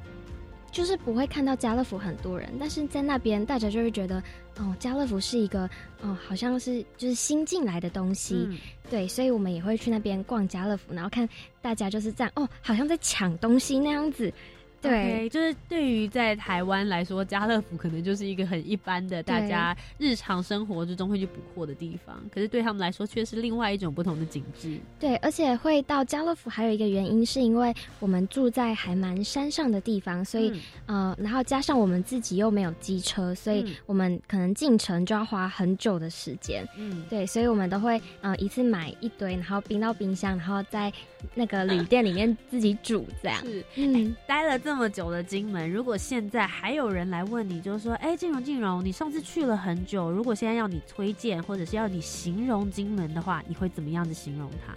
[0.70, 4.22] 就是不会看到家乐福很多人，但是在那边大家就会觉得，
[4.58, 5.68] 哦，家乐福是一个，
[6.02, 8.48] 哦，好像是就是新进来的东西，
[8.90, 11.28] 对，所以我们也会去那边逛家乐福，然后看
[11.62, 14.32] 大家就是这样，哦，好像在抢东西那样子。
[14.80, 22.16] 对，就是对于在台湾来说，家乐福可能就是一个很一般的，大家日常生活之中会去补货的地方。
[22.32, 24.78] 可是对他们来说，却是另外一种不同的景致。
[25.00, 30.52] 对，而且会到家乐福还有一个原因，是因为我们住在还蛮山上的地方，所以
[30.86, 36.64] 呃，然后加上我们自己又没有机车，所以我们可能进城就要花很久的时间。
[36.76, 40.92] 嗯，对，所以我们都会呃一次买一堆，然后冰到冰箱，然后在
[41.34, 43.40] 那个旅店里面自己煮这样。
[43.42, 44.56] 是，嗯，待了。
[44.68, 54.74] 这么久的金门，如果现在还有人来问你，就是说，哎，静荣，静荣，你上次去了很久，如果现在要你推荐，或者是要你形容金门的话，你会怎么样子形容它？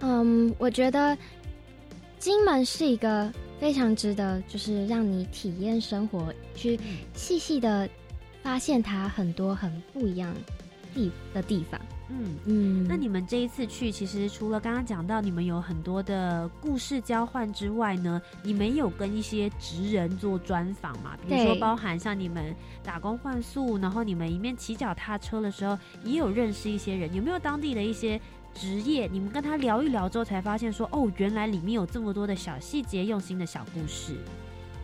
[0.00, 1.16] 嗯，我觉得
[2.18, 6.76] 金门是一个非常值得，就是让你体验生活，去
[7.14, 7.88] 细细的
[8.42, 10.34] 发现它很多很不一样
[10.92, 11.80] 地的地方。
[12.10, 21.16] 嗯嗯，那你们这一次去，其实除了刚刚讲到你们有很多的故事交换之外呢，你们有跟一些职人做专访嘛？
[21.26, 28.20] 比如说包含像你们打工换宿，然后你们一面骑脚踏车的时候，也有认识一些人，有没有当地的一些
[28.52, 29.08] 职业？
[29.10, 34.14] 你们跟他聊一聊之后，才发现说，哦，原来里面有这么多的小细节、用心的小故事。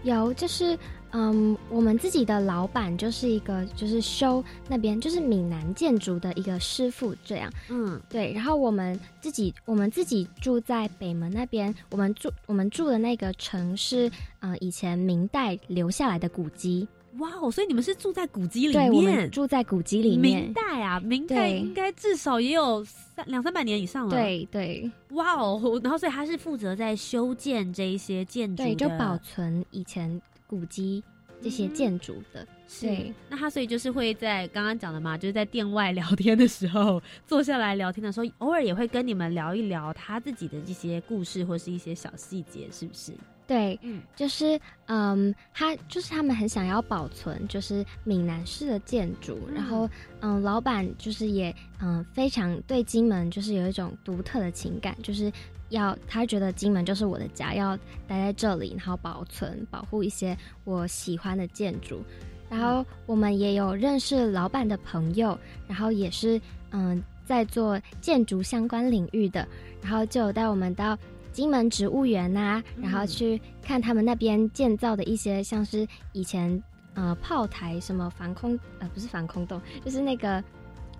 [0.04, 0.78] 有，就是。
[1.12, 7.52] 嗯，我们自己的老板就是一个，就是修那边就是闽南建筑的一个师傅，这样。
[7.68, 8.32] 嗯，对。
[8.32, 16.86] 然后我们自己，我们自己住在北门那边，我们住我们住的那个城市，呃，以前明代留下来的古迹。
[17.18, 17.50] 哇哦！
[17.50, 18.88] 所以你们是住在古迹里面？
[18.88, 20.44] 对，我们住在古迹里面。
[20.44, 24.10] 明代啊，明代应该至少也有三两三百年以上了。
[24.10, 24.88] 对对。
[25.10, 25.80] 哇哦！
[25.82, 30.22] 然后所以他是负责在修建这一些建筑，对，就保存以前。
[30.50, 31.00] 古迹
[31.40, 32.44] 这些建筑的，
[32.80, 43.12] 对，那他所以就是会在刚刚讲的嘛，就是在店外聊天的时候， 坐下来聊天的时候，偶尔也会跟你们聊一聊他自己的这些故事或是一些小细节，是不是？
[43.46, 49.88] 对，嗯，就是嗯，他就是他们很想要保存，就是闽南式的建筑，然后
[50.20, 55.32] 嗯，老板就是也嗯非常对金门就是有一种独特的情感，就是。
[55.70, 62.02] 要他觉得金门就是我的家，要待在这里，然后保存、保护一些我喜欢的建筑。
[62.48, 66.40] 然后我们也有认识老板的朋友，然后也是
[66.70, 69.46] 嗯在做建筑相关领域的，
[69.80, 70.98] 然后就有带我们到
[71.32, 76.62] 金门植物园呐，然后去看他们那边建造的一些像是以前
[76.94, 80.42] 呃炮台什么防空呃不是防空洞，就是那个。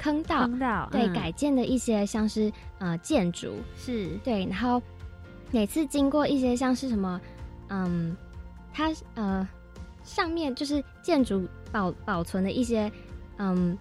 [0.01, 4.09] 坑道，坑道，对，改建的一些像是呃建筑，是。
[4.25, 4.83] 对，然后
[5.51, 7.21] 每次经过一些像是什么，
[7.69, 8.17] 嗯，
[8.73, 9.47] 它呃
[10.03, 12.91] 上面就是建筑保保存的一些
[13.37, 13.77] 嗯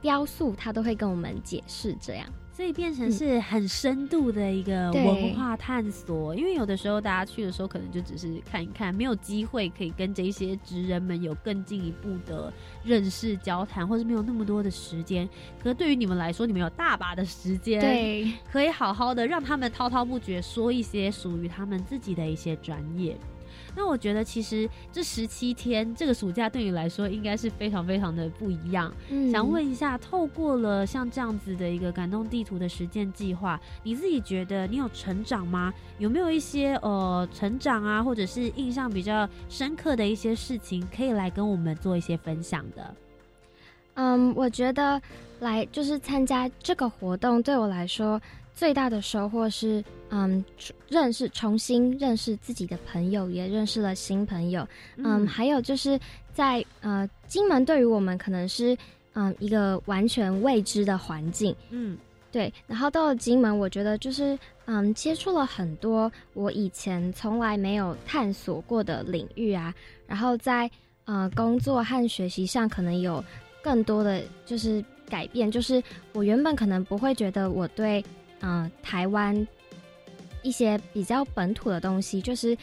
[0.00, 2.26] 雕塑，它都会跟我们解释这样。
[2.58, 12.52] 所以变成是很深度的一个文化探索，因为有的时候大家去的时候可能就只是看一看，没有机会可以跟这些职人们有更进一步的
[12.82, 15.24] 认识、交谈，或是没有那么多的时间。
[15.62, 23.16] 可是对于你们来说，你们有大把的时间，对，可以好好的让他们滔滔不绝说一些属于他们自己的一些专业。
[23.76, 28.92] 那我觉得其实这十七天这个暑假对你来说应该是非常非常的不一样。
[29.10, 35.72] 嗯，想问一下，透过了像这样子的一个感动地图的实践计划，你自己觉得你有成长吗？
[35.98, 42.94] 有没有一些呃成长啊，或者是印象比较深刻的一些事情，可以来跟我们做一些分享的？
[43.94, 45.00] 嗯，我觉得
[45.40, 48.20] 来就是参加这个活动，对我来说
[48.58, 50.44] 最大的收获是，嗯，
[50.88, 54.66] 认识重新认识自己的朋友，也认识了新朋友。
[54.96, 55.96] 嗯，还有就是
[56.34, 58.76] 在呃金门，对于我们可能是
[59.12, 61.54] 嗯一个完全未知的环境。
[61.70, 61.96] 嗯，
[62.32, 62.52] 对。
[62.66, 69.72] 然后到了金门，我觉得就是嗯接触了很多我以前从来没有探索过的领域啊。
[70.04, 70.68] 然后在
[71.04, 73.24] 呃工作和学习上，可能有。
[73.60, 75.82] 更多的就是改变，就是
[76.12, 78.02] 我原本可能不会觉得我对，
[78.40, 79.46] 嗯，台湾
[80.42, 82.56] 一些比较本土的东西，就是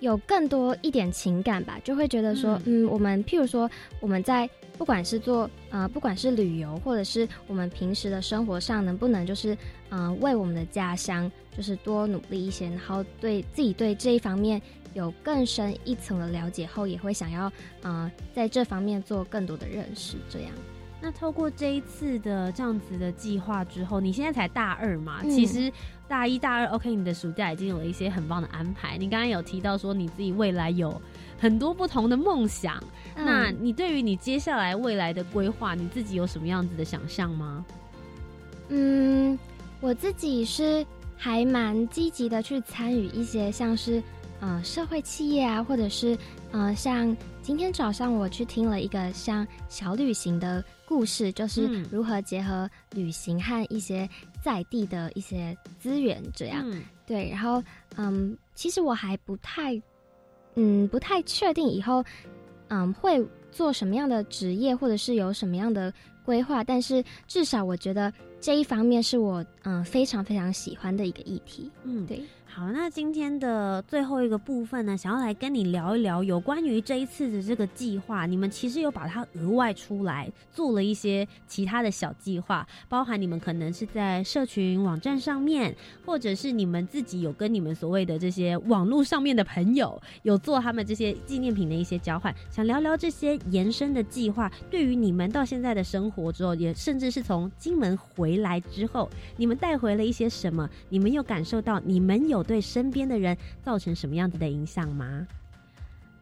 [0.00, 3.70] 有更多一点情感吧，就会觉得说，嗯，我们譬如说
[4.00, 9.56] 我们在不管是做，呃，不管是旅游，或者是我们平时的生活上，能不能就是，
[9.90, 14.60] 嗯，为我们的家乡就是多努力一些，然后对自己对这一方面。
[14.94, 20.18] 有更深一层的了解后，也会想要，呃，在这方面做更多的认识。
[20.28, 20.50] 这样，
[21.04, 25.20] 那透过这一次的这样子的计划之后，你现在才大二嘛？
[25.24, 25.70] 其实
[26.06, 28.96] 大一、大二，OK，你的暑假已经有了一些很棒的安排。
[28.96, 31.02] 你刚刚有提到说你自己未来有
[31.40, 32.80] 很多不同的梦想，
[33.16, 37.66] 那你对于你接下来未来的规划，你自己有什么样子的想象吗？
[38.68, 39.36] 嗯，
[39.80, 40.86] 我自己是
[41.16, 44.00] 还蛮积极的去参与一些像是。
[44.44, 46.18] 呃，社会企业啊，或者是
[46.50, 54.08] 呃，像今天早上我去听了一个像小旅行的故事，就是如何结合旅行和一些
[54.40, 56.64] 在地的一些资源，这样
[57.04, 57.28] 对。
[57.28, 57.60] 然后
[57.96, 59.80] 嗯，其实我还不太
[60.54, 62.04] 嗯不太确定以后
[62.68, 63.20] 嗯会
[63.50, 65.92] 做什么样的职业，或者是有什么样的
[66.24, 71.68] 规划，但是至少我觉得这一方面是我嗯非常非常喜欢的一个议题。
[71.82, 72.22] 嗯，对。
[72.54, 78.26] 好，那今天的最后一个部分呢，想要来跟你聊一聊有关于这一次的这个计划。
[78.26, 85.74] 你们其实有把它额外出来做了一些其他的小计划，包含你们可能是在社群网站上面，
[86.04, 92.34] 或者是你们自己有跟你们所谓的这些网络上面的朋友有做他们这些纪念品的一些交换。
[92.50, 100.68] 想聊聊这些延伸的计划，对于你们到现在的生活之后，也甚至是从金门回来之后，你们带回了一些什么？
[100.90, 102.41] 你们又感受到你们有。
[102.42, 105.26] 对身边的人造成什么样子的影响吗？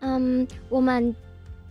[0.00, 1.14] 嗯，我们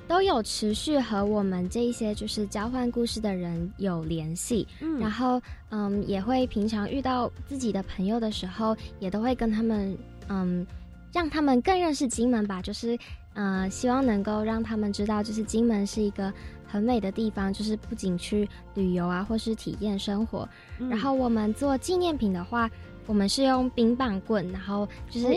[0.08, 9.98] 都有持续和我们这一些就是交换故事的人有联系，嗯，然后嗯，也会平常遇到自己的朋友的时候，也都会跟他们
[10.28, 10.66] 嗯，
[11.12, 12.96] 让他们更认识金门吧，就是
[13.34, 16.32] 嗯，希望能够让他们知道，就是金门是一个
[16.68, 20.48] 很美的地方，就是不仅去旅游啊，或是体验生活。
[20.88, 22.70] 然后我们做纪念品的话。
[23.10, 25.28] 我们是用冰棒棍，然后就是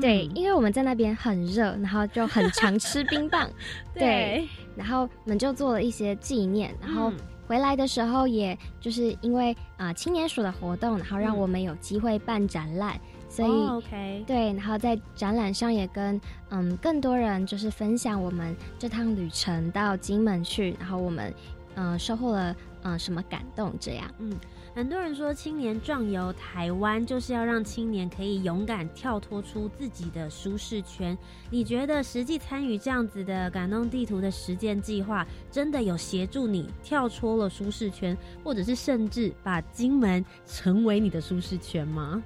[0.00, 3.48] 对，因为我们在那边很热，然后就很常吃冰棒，
[3.94, 7.12] 对，然后我们就做了一些纪念，然后
[7.46, 16.20] 回来的时候，也就是因为啊青年署的活动，然后让我们有机会办展览，所以 OK 对，然后在展览上也跟
[16.50, 21.32] 嗯更多人就是分享我们这趟旅程到金门去，然后我们
[21.76, 24.36] 嗯收获了嗯什么感动这样，嗯。
[24.74, 31.16] 很多人说，青年壮游台湾就是要让青年可以勇敢跳脱出自己的舒适圈。
[31.50, 42.22] 你觉得实际参与这样子的感动地图的实践计划，真的有协助你跳出了舒适圈，或者是甚至把金门成为你的舒适圈吗？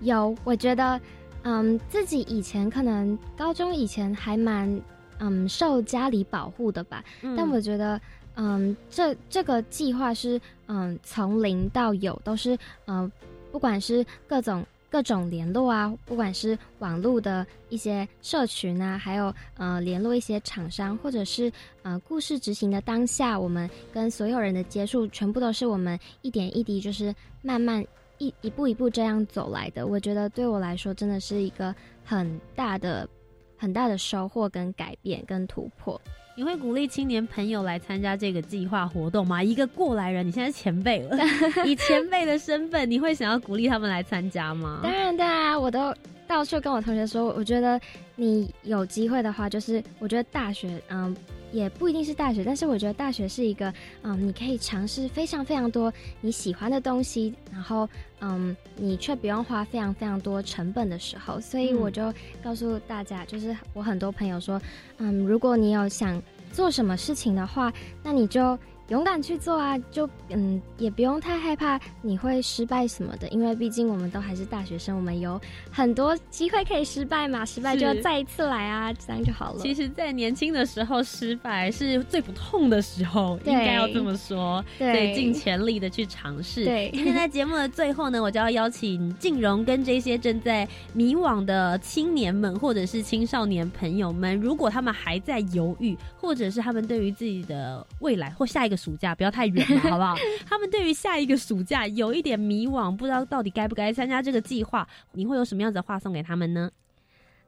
[0.00, 1.00] 有，我觉得，
[1.42, 4.80] 嗯，自己以前可能高中以前还蛮
[5.18, 7.02] 嗯受家里保护的吧，
[7.36, 8.00] 但我觉得。
[8.36, 13.10] 嗯，这这个计划是嗯从零到有，都是嗯
[13.52, 27.84] 不管是各种各种联络啊，不管是网络的一些社群啊，还有呃联络一些厂商，或者是呃故事执行的当下，我们跟所有人的接触，全部都是我们一点一滴，就是慢慢
[28.18, 29.86] 一一步一步这样走来的。
[29.86, 31.74] 我觉得对我来说，真的是一个
[32.04, 33.08] 很大的
[33.56, 36.00] 很大的收获跟改变跟突破。
[36.36, 39.42] 你会鼓励青年朋友来参加这个计划活动吗？
[39.42, 41.16] 一个过来人，你现在是前辈了，
[41.64, 44.80] 以前辈的身份，你会想要鼓励他们来参加吗？
[44.82, 45.94] 当然，的啊，我都
[46.26, 47.80] 到处跟我同学说，我觉得
[48.16, 51.14] 你有机会的话，就是我觉得大学，嗯，
[51.54, 57.88] 也不一定是大学，但是我觉得大学是一个，嗯，你可以尝试非常非常多你喜欢的东西，然后，
[58.20, 61.40] 嗯，你却不用花非常非常多成本的时候。
[61.40, 64.60] 所以我就告诉大家，就是我很多朋友说，
[64.98, 66.20] 嗯，如果你有想
[66.52, 68.58] 做什么事情的话，那你就。
[68.88, 79.60] 勇敢去做啊，就嗯，也不用太害怕你会失败什么的，因为毕竟我们都还是大学生，我们有很多机会可以失败嘛，失败就要再一次来啊，这样就好了。
[79.60, 86.66] 其实，在年轻的时候失败是最不痛的时候，应该要这么说，对，尽全力的去尝试。
[86.66, 98.73] 对，今天在节目的最后呢，我就要邀请静荣跟这些正在迷惘的青年们，或者是青少年朋友们，如果他们还在犹豫，或者是他们对于自己的未来或下一个。
[98.76, 100.14] 暑假不要太远了， 好不好？
[100.48, 104.86] 他们对于下一个暑假有一点迷惘，不知道到底该不该参加这个计划。
[105.12, 106.70] 你会有什么样子的话送给他们呢？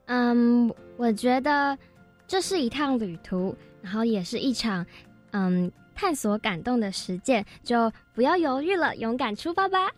[0.07, 1.77] 嗯，我觉得
[2.29, 4.87] 这是一趟旅途，然后也是一场
[5.33, 9.91] 嗯探索感动的实践，就不要犹豫了，勇敢出发吧。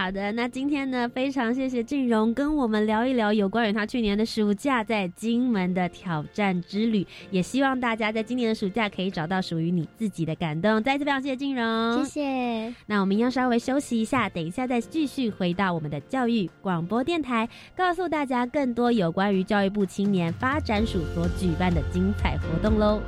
[0.00, 10.82] 好的，那今天呢，非常谢谢俊荣跟我们聊一聊有关于他去年的暑假在金门的挑战之旅，也希望大家在今年的暑假可以找到属于你自己的感动。
[10.82, 12.74] 再次非常谢谢俊荣，谢谢。
[12.86, 17.46] 那我们要稍微休息一下，等一下再继续回到我们的教育广播电台，
[17.76, 23.02] 告诉大家更多有关于教育部青年发展署所举办的精彩活动喽。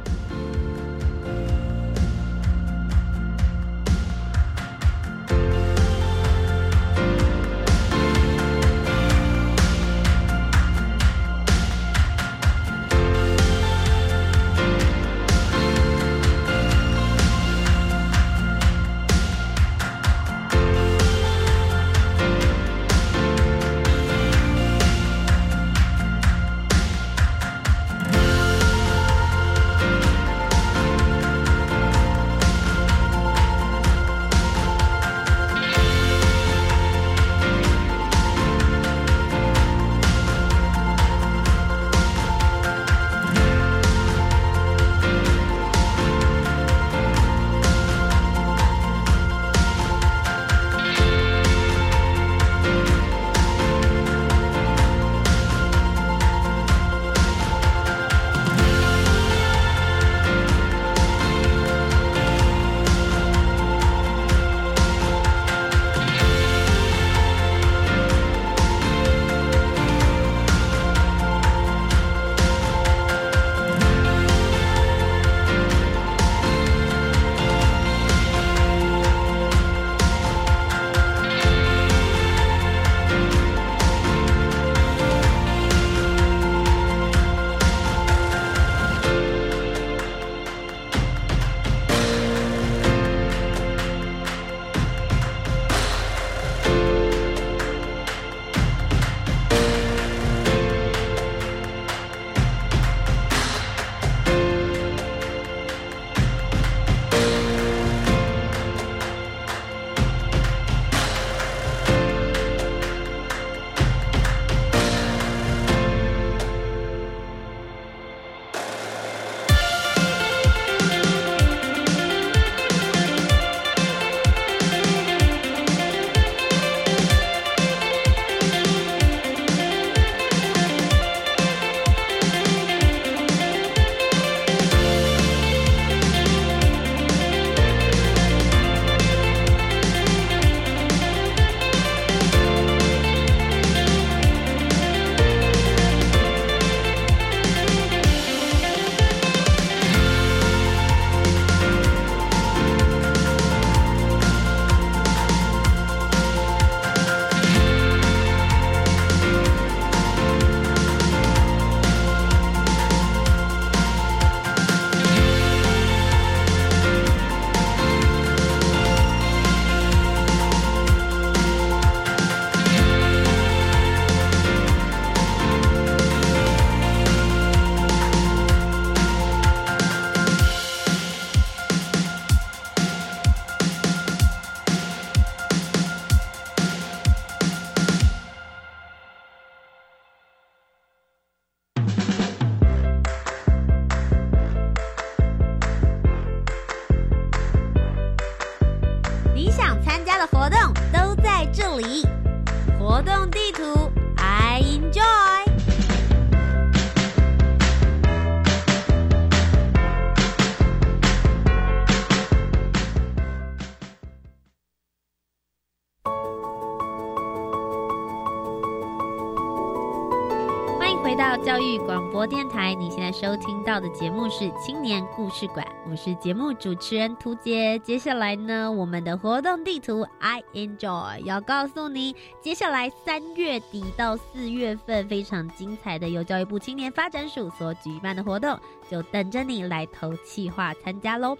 [221.13, 227.79] 回到教育广播电台，你现在收听到的节目是青年故事馆，我是节目主持人涂杰。
[227.81, 238.59] 接下来呢，我们的活动地图 I enjoy 要告诉你，接下来三月底到四月份非常精彩的由教育部青年发展署所举办的活动，
[238.91, 241.37] 就等着你来投气划参加喽。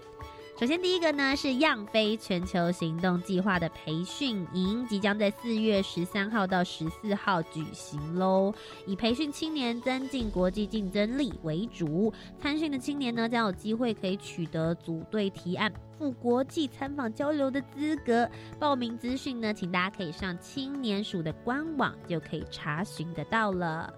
[0.63, 8.53] 首先，第一个呢是样飞全球行动计划的培训营，即将在四月十三号到十四号举行喽。
[8.87, 18.25] 以培训青年增进国际竞争力为主，参训的青年呢将有机会可以取得组队提案赴国际参访交流的资格。
[18.57, 23.93] 报名资讯呢，请大家可以上青年署的官网就可以查询得到了。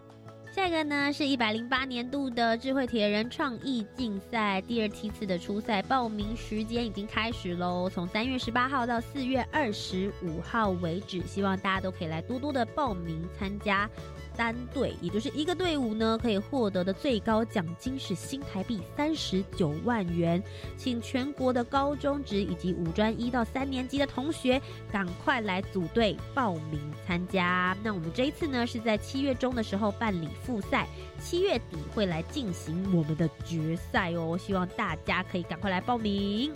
[0.56, 13.90] 下一个呢，是一百零八年度的智慧铁人创意竞赛第二梯次的初赛报名时间已经开始喽，从三月十八号到四月二十五号为止，希望大家都可以来多多的报名参加。
[14.36, 20.42] 单队，也就是一个队伍呢，可以获得的最高奖金是新台币三十九万元。
[20.78, 24.62] 请全国的高中职以及五专一到三年级的同学，
[24.92, 27.76] 赶快来组队报名参加。
[27.84, 30.88] 那我们这一次呢，是在七月中的时候办理复赛，
[31.20, 34.38] 七月底会来进行我们的决赛哦。
[34.38, 36.52] 希望大家可以赶快来报名。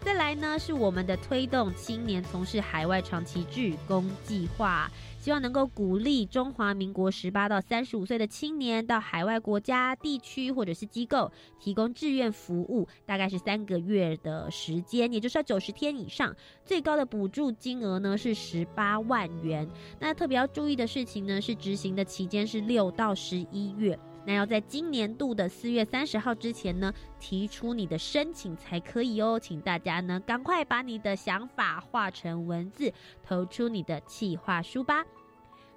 [0.00, 4.90] 再来呢，是我们的推动青年从事海外长期志工计划。
[5.18, 16.34] 希望能够鼓励中华民国十八到三十五岁的青年到海外国家、地区或者是机构提供志愿服务，大概是三个月的时间，也就是要九十天以上。
[16.64, 19.68] 最高的补助金额呢是十八万元。
[19.98, 23.98] 那特别要注意的事情呢是，执行的期间是六到十一月。
[24.24, 29.38] 那要在今年度的四月三十号之前呢提出你的申请才可以哦。
[29.40, 32.92] 请大家呢赶快把你的想法化成文字，
[33.22, 35.04] 投出你的企划书吧。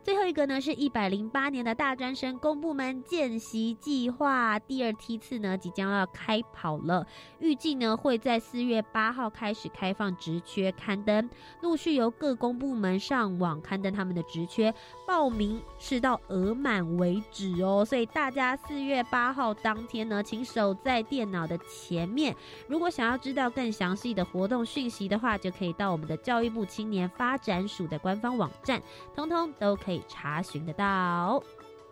[0.03, 7.05] 最后一个呢，是一百零八年的大专生公部门见习计划第二梯次呢，即将要开跑了。
[7.39, 11.29] 预计呢会在四月八号开始开放职缺刊登，
[11.61, 14.73] 陆续由各公部门上网刊登他们的职缺，
[15.05, 17.85] 报名是到额满为止哦。
[17.85, 22.35] 所以大家四月八号当天呢，请守在电脑的前面。
[22.67, 28.81] 如果想要知道更详细的活动讯息的话，就可以到我们的教育部青年发展署的官方网站，
[29.15, 29.90] 通通都可以。
[29.91, 31.43] 以查询得到。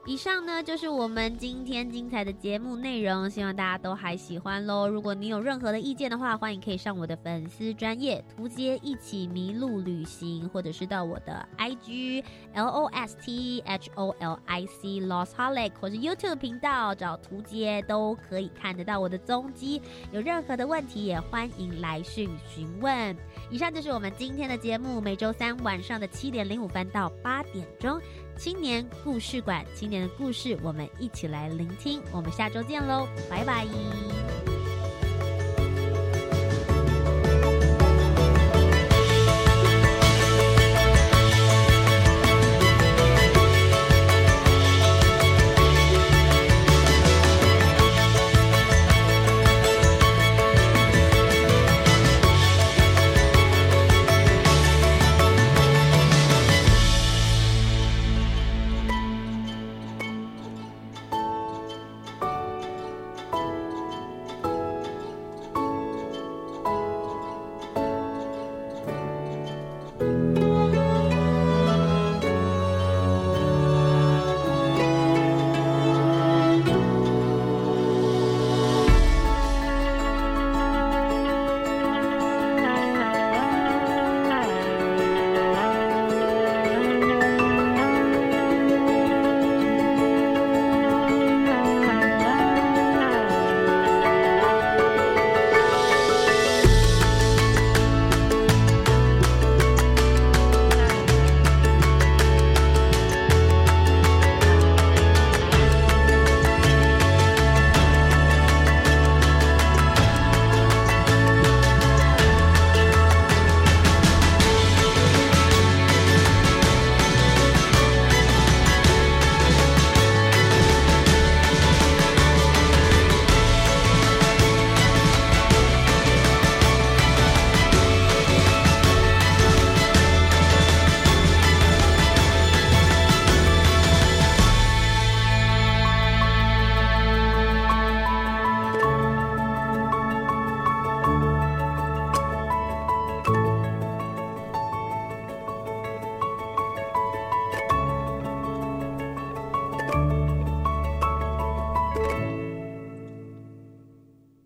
[0.05, 4.87] 以上呢就是我们今天精彩的节目内容，希望大家都还喜欢喽。
[4.87, 12.23] 如果你有任何的意见的话，欢迎可以上我的粉丝专业图街一起迷路旅行，或者是到我的 IG
[12.53, 19.79] L O S T H O L I C Lost Holic，或是 YouTube 频道找图街都可以看得到我的踪迹。
[20.11, 23.15] 有任何的问题也欢迎来讯询问。
[23.51, 28.01] 以上就是我们今天的节目，每周三晚上的七点零五分到八点钟。
[28.39, 32.01] 青年故事馆，青年的故事，我们一起来聆听。
[32.13, 33.67] 我们下周见喽，拜拜。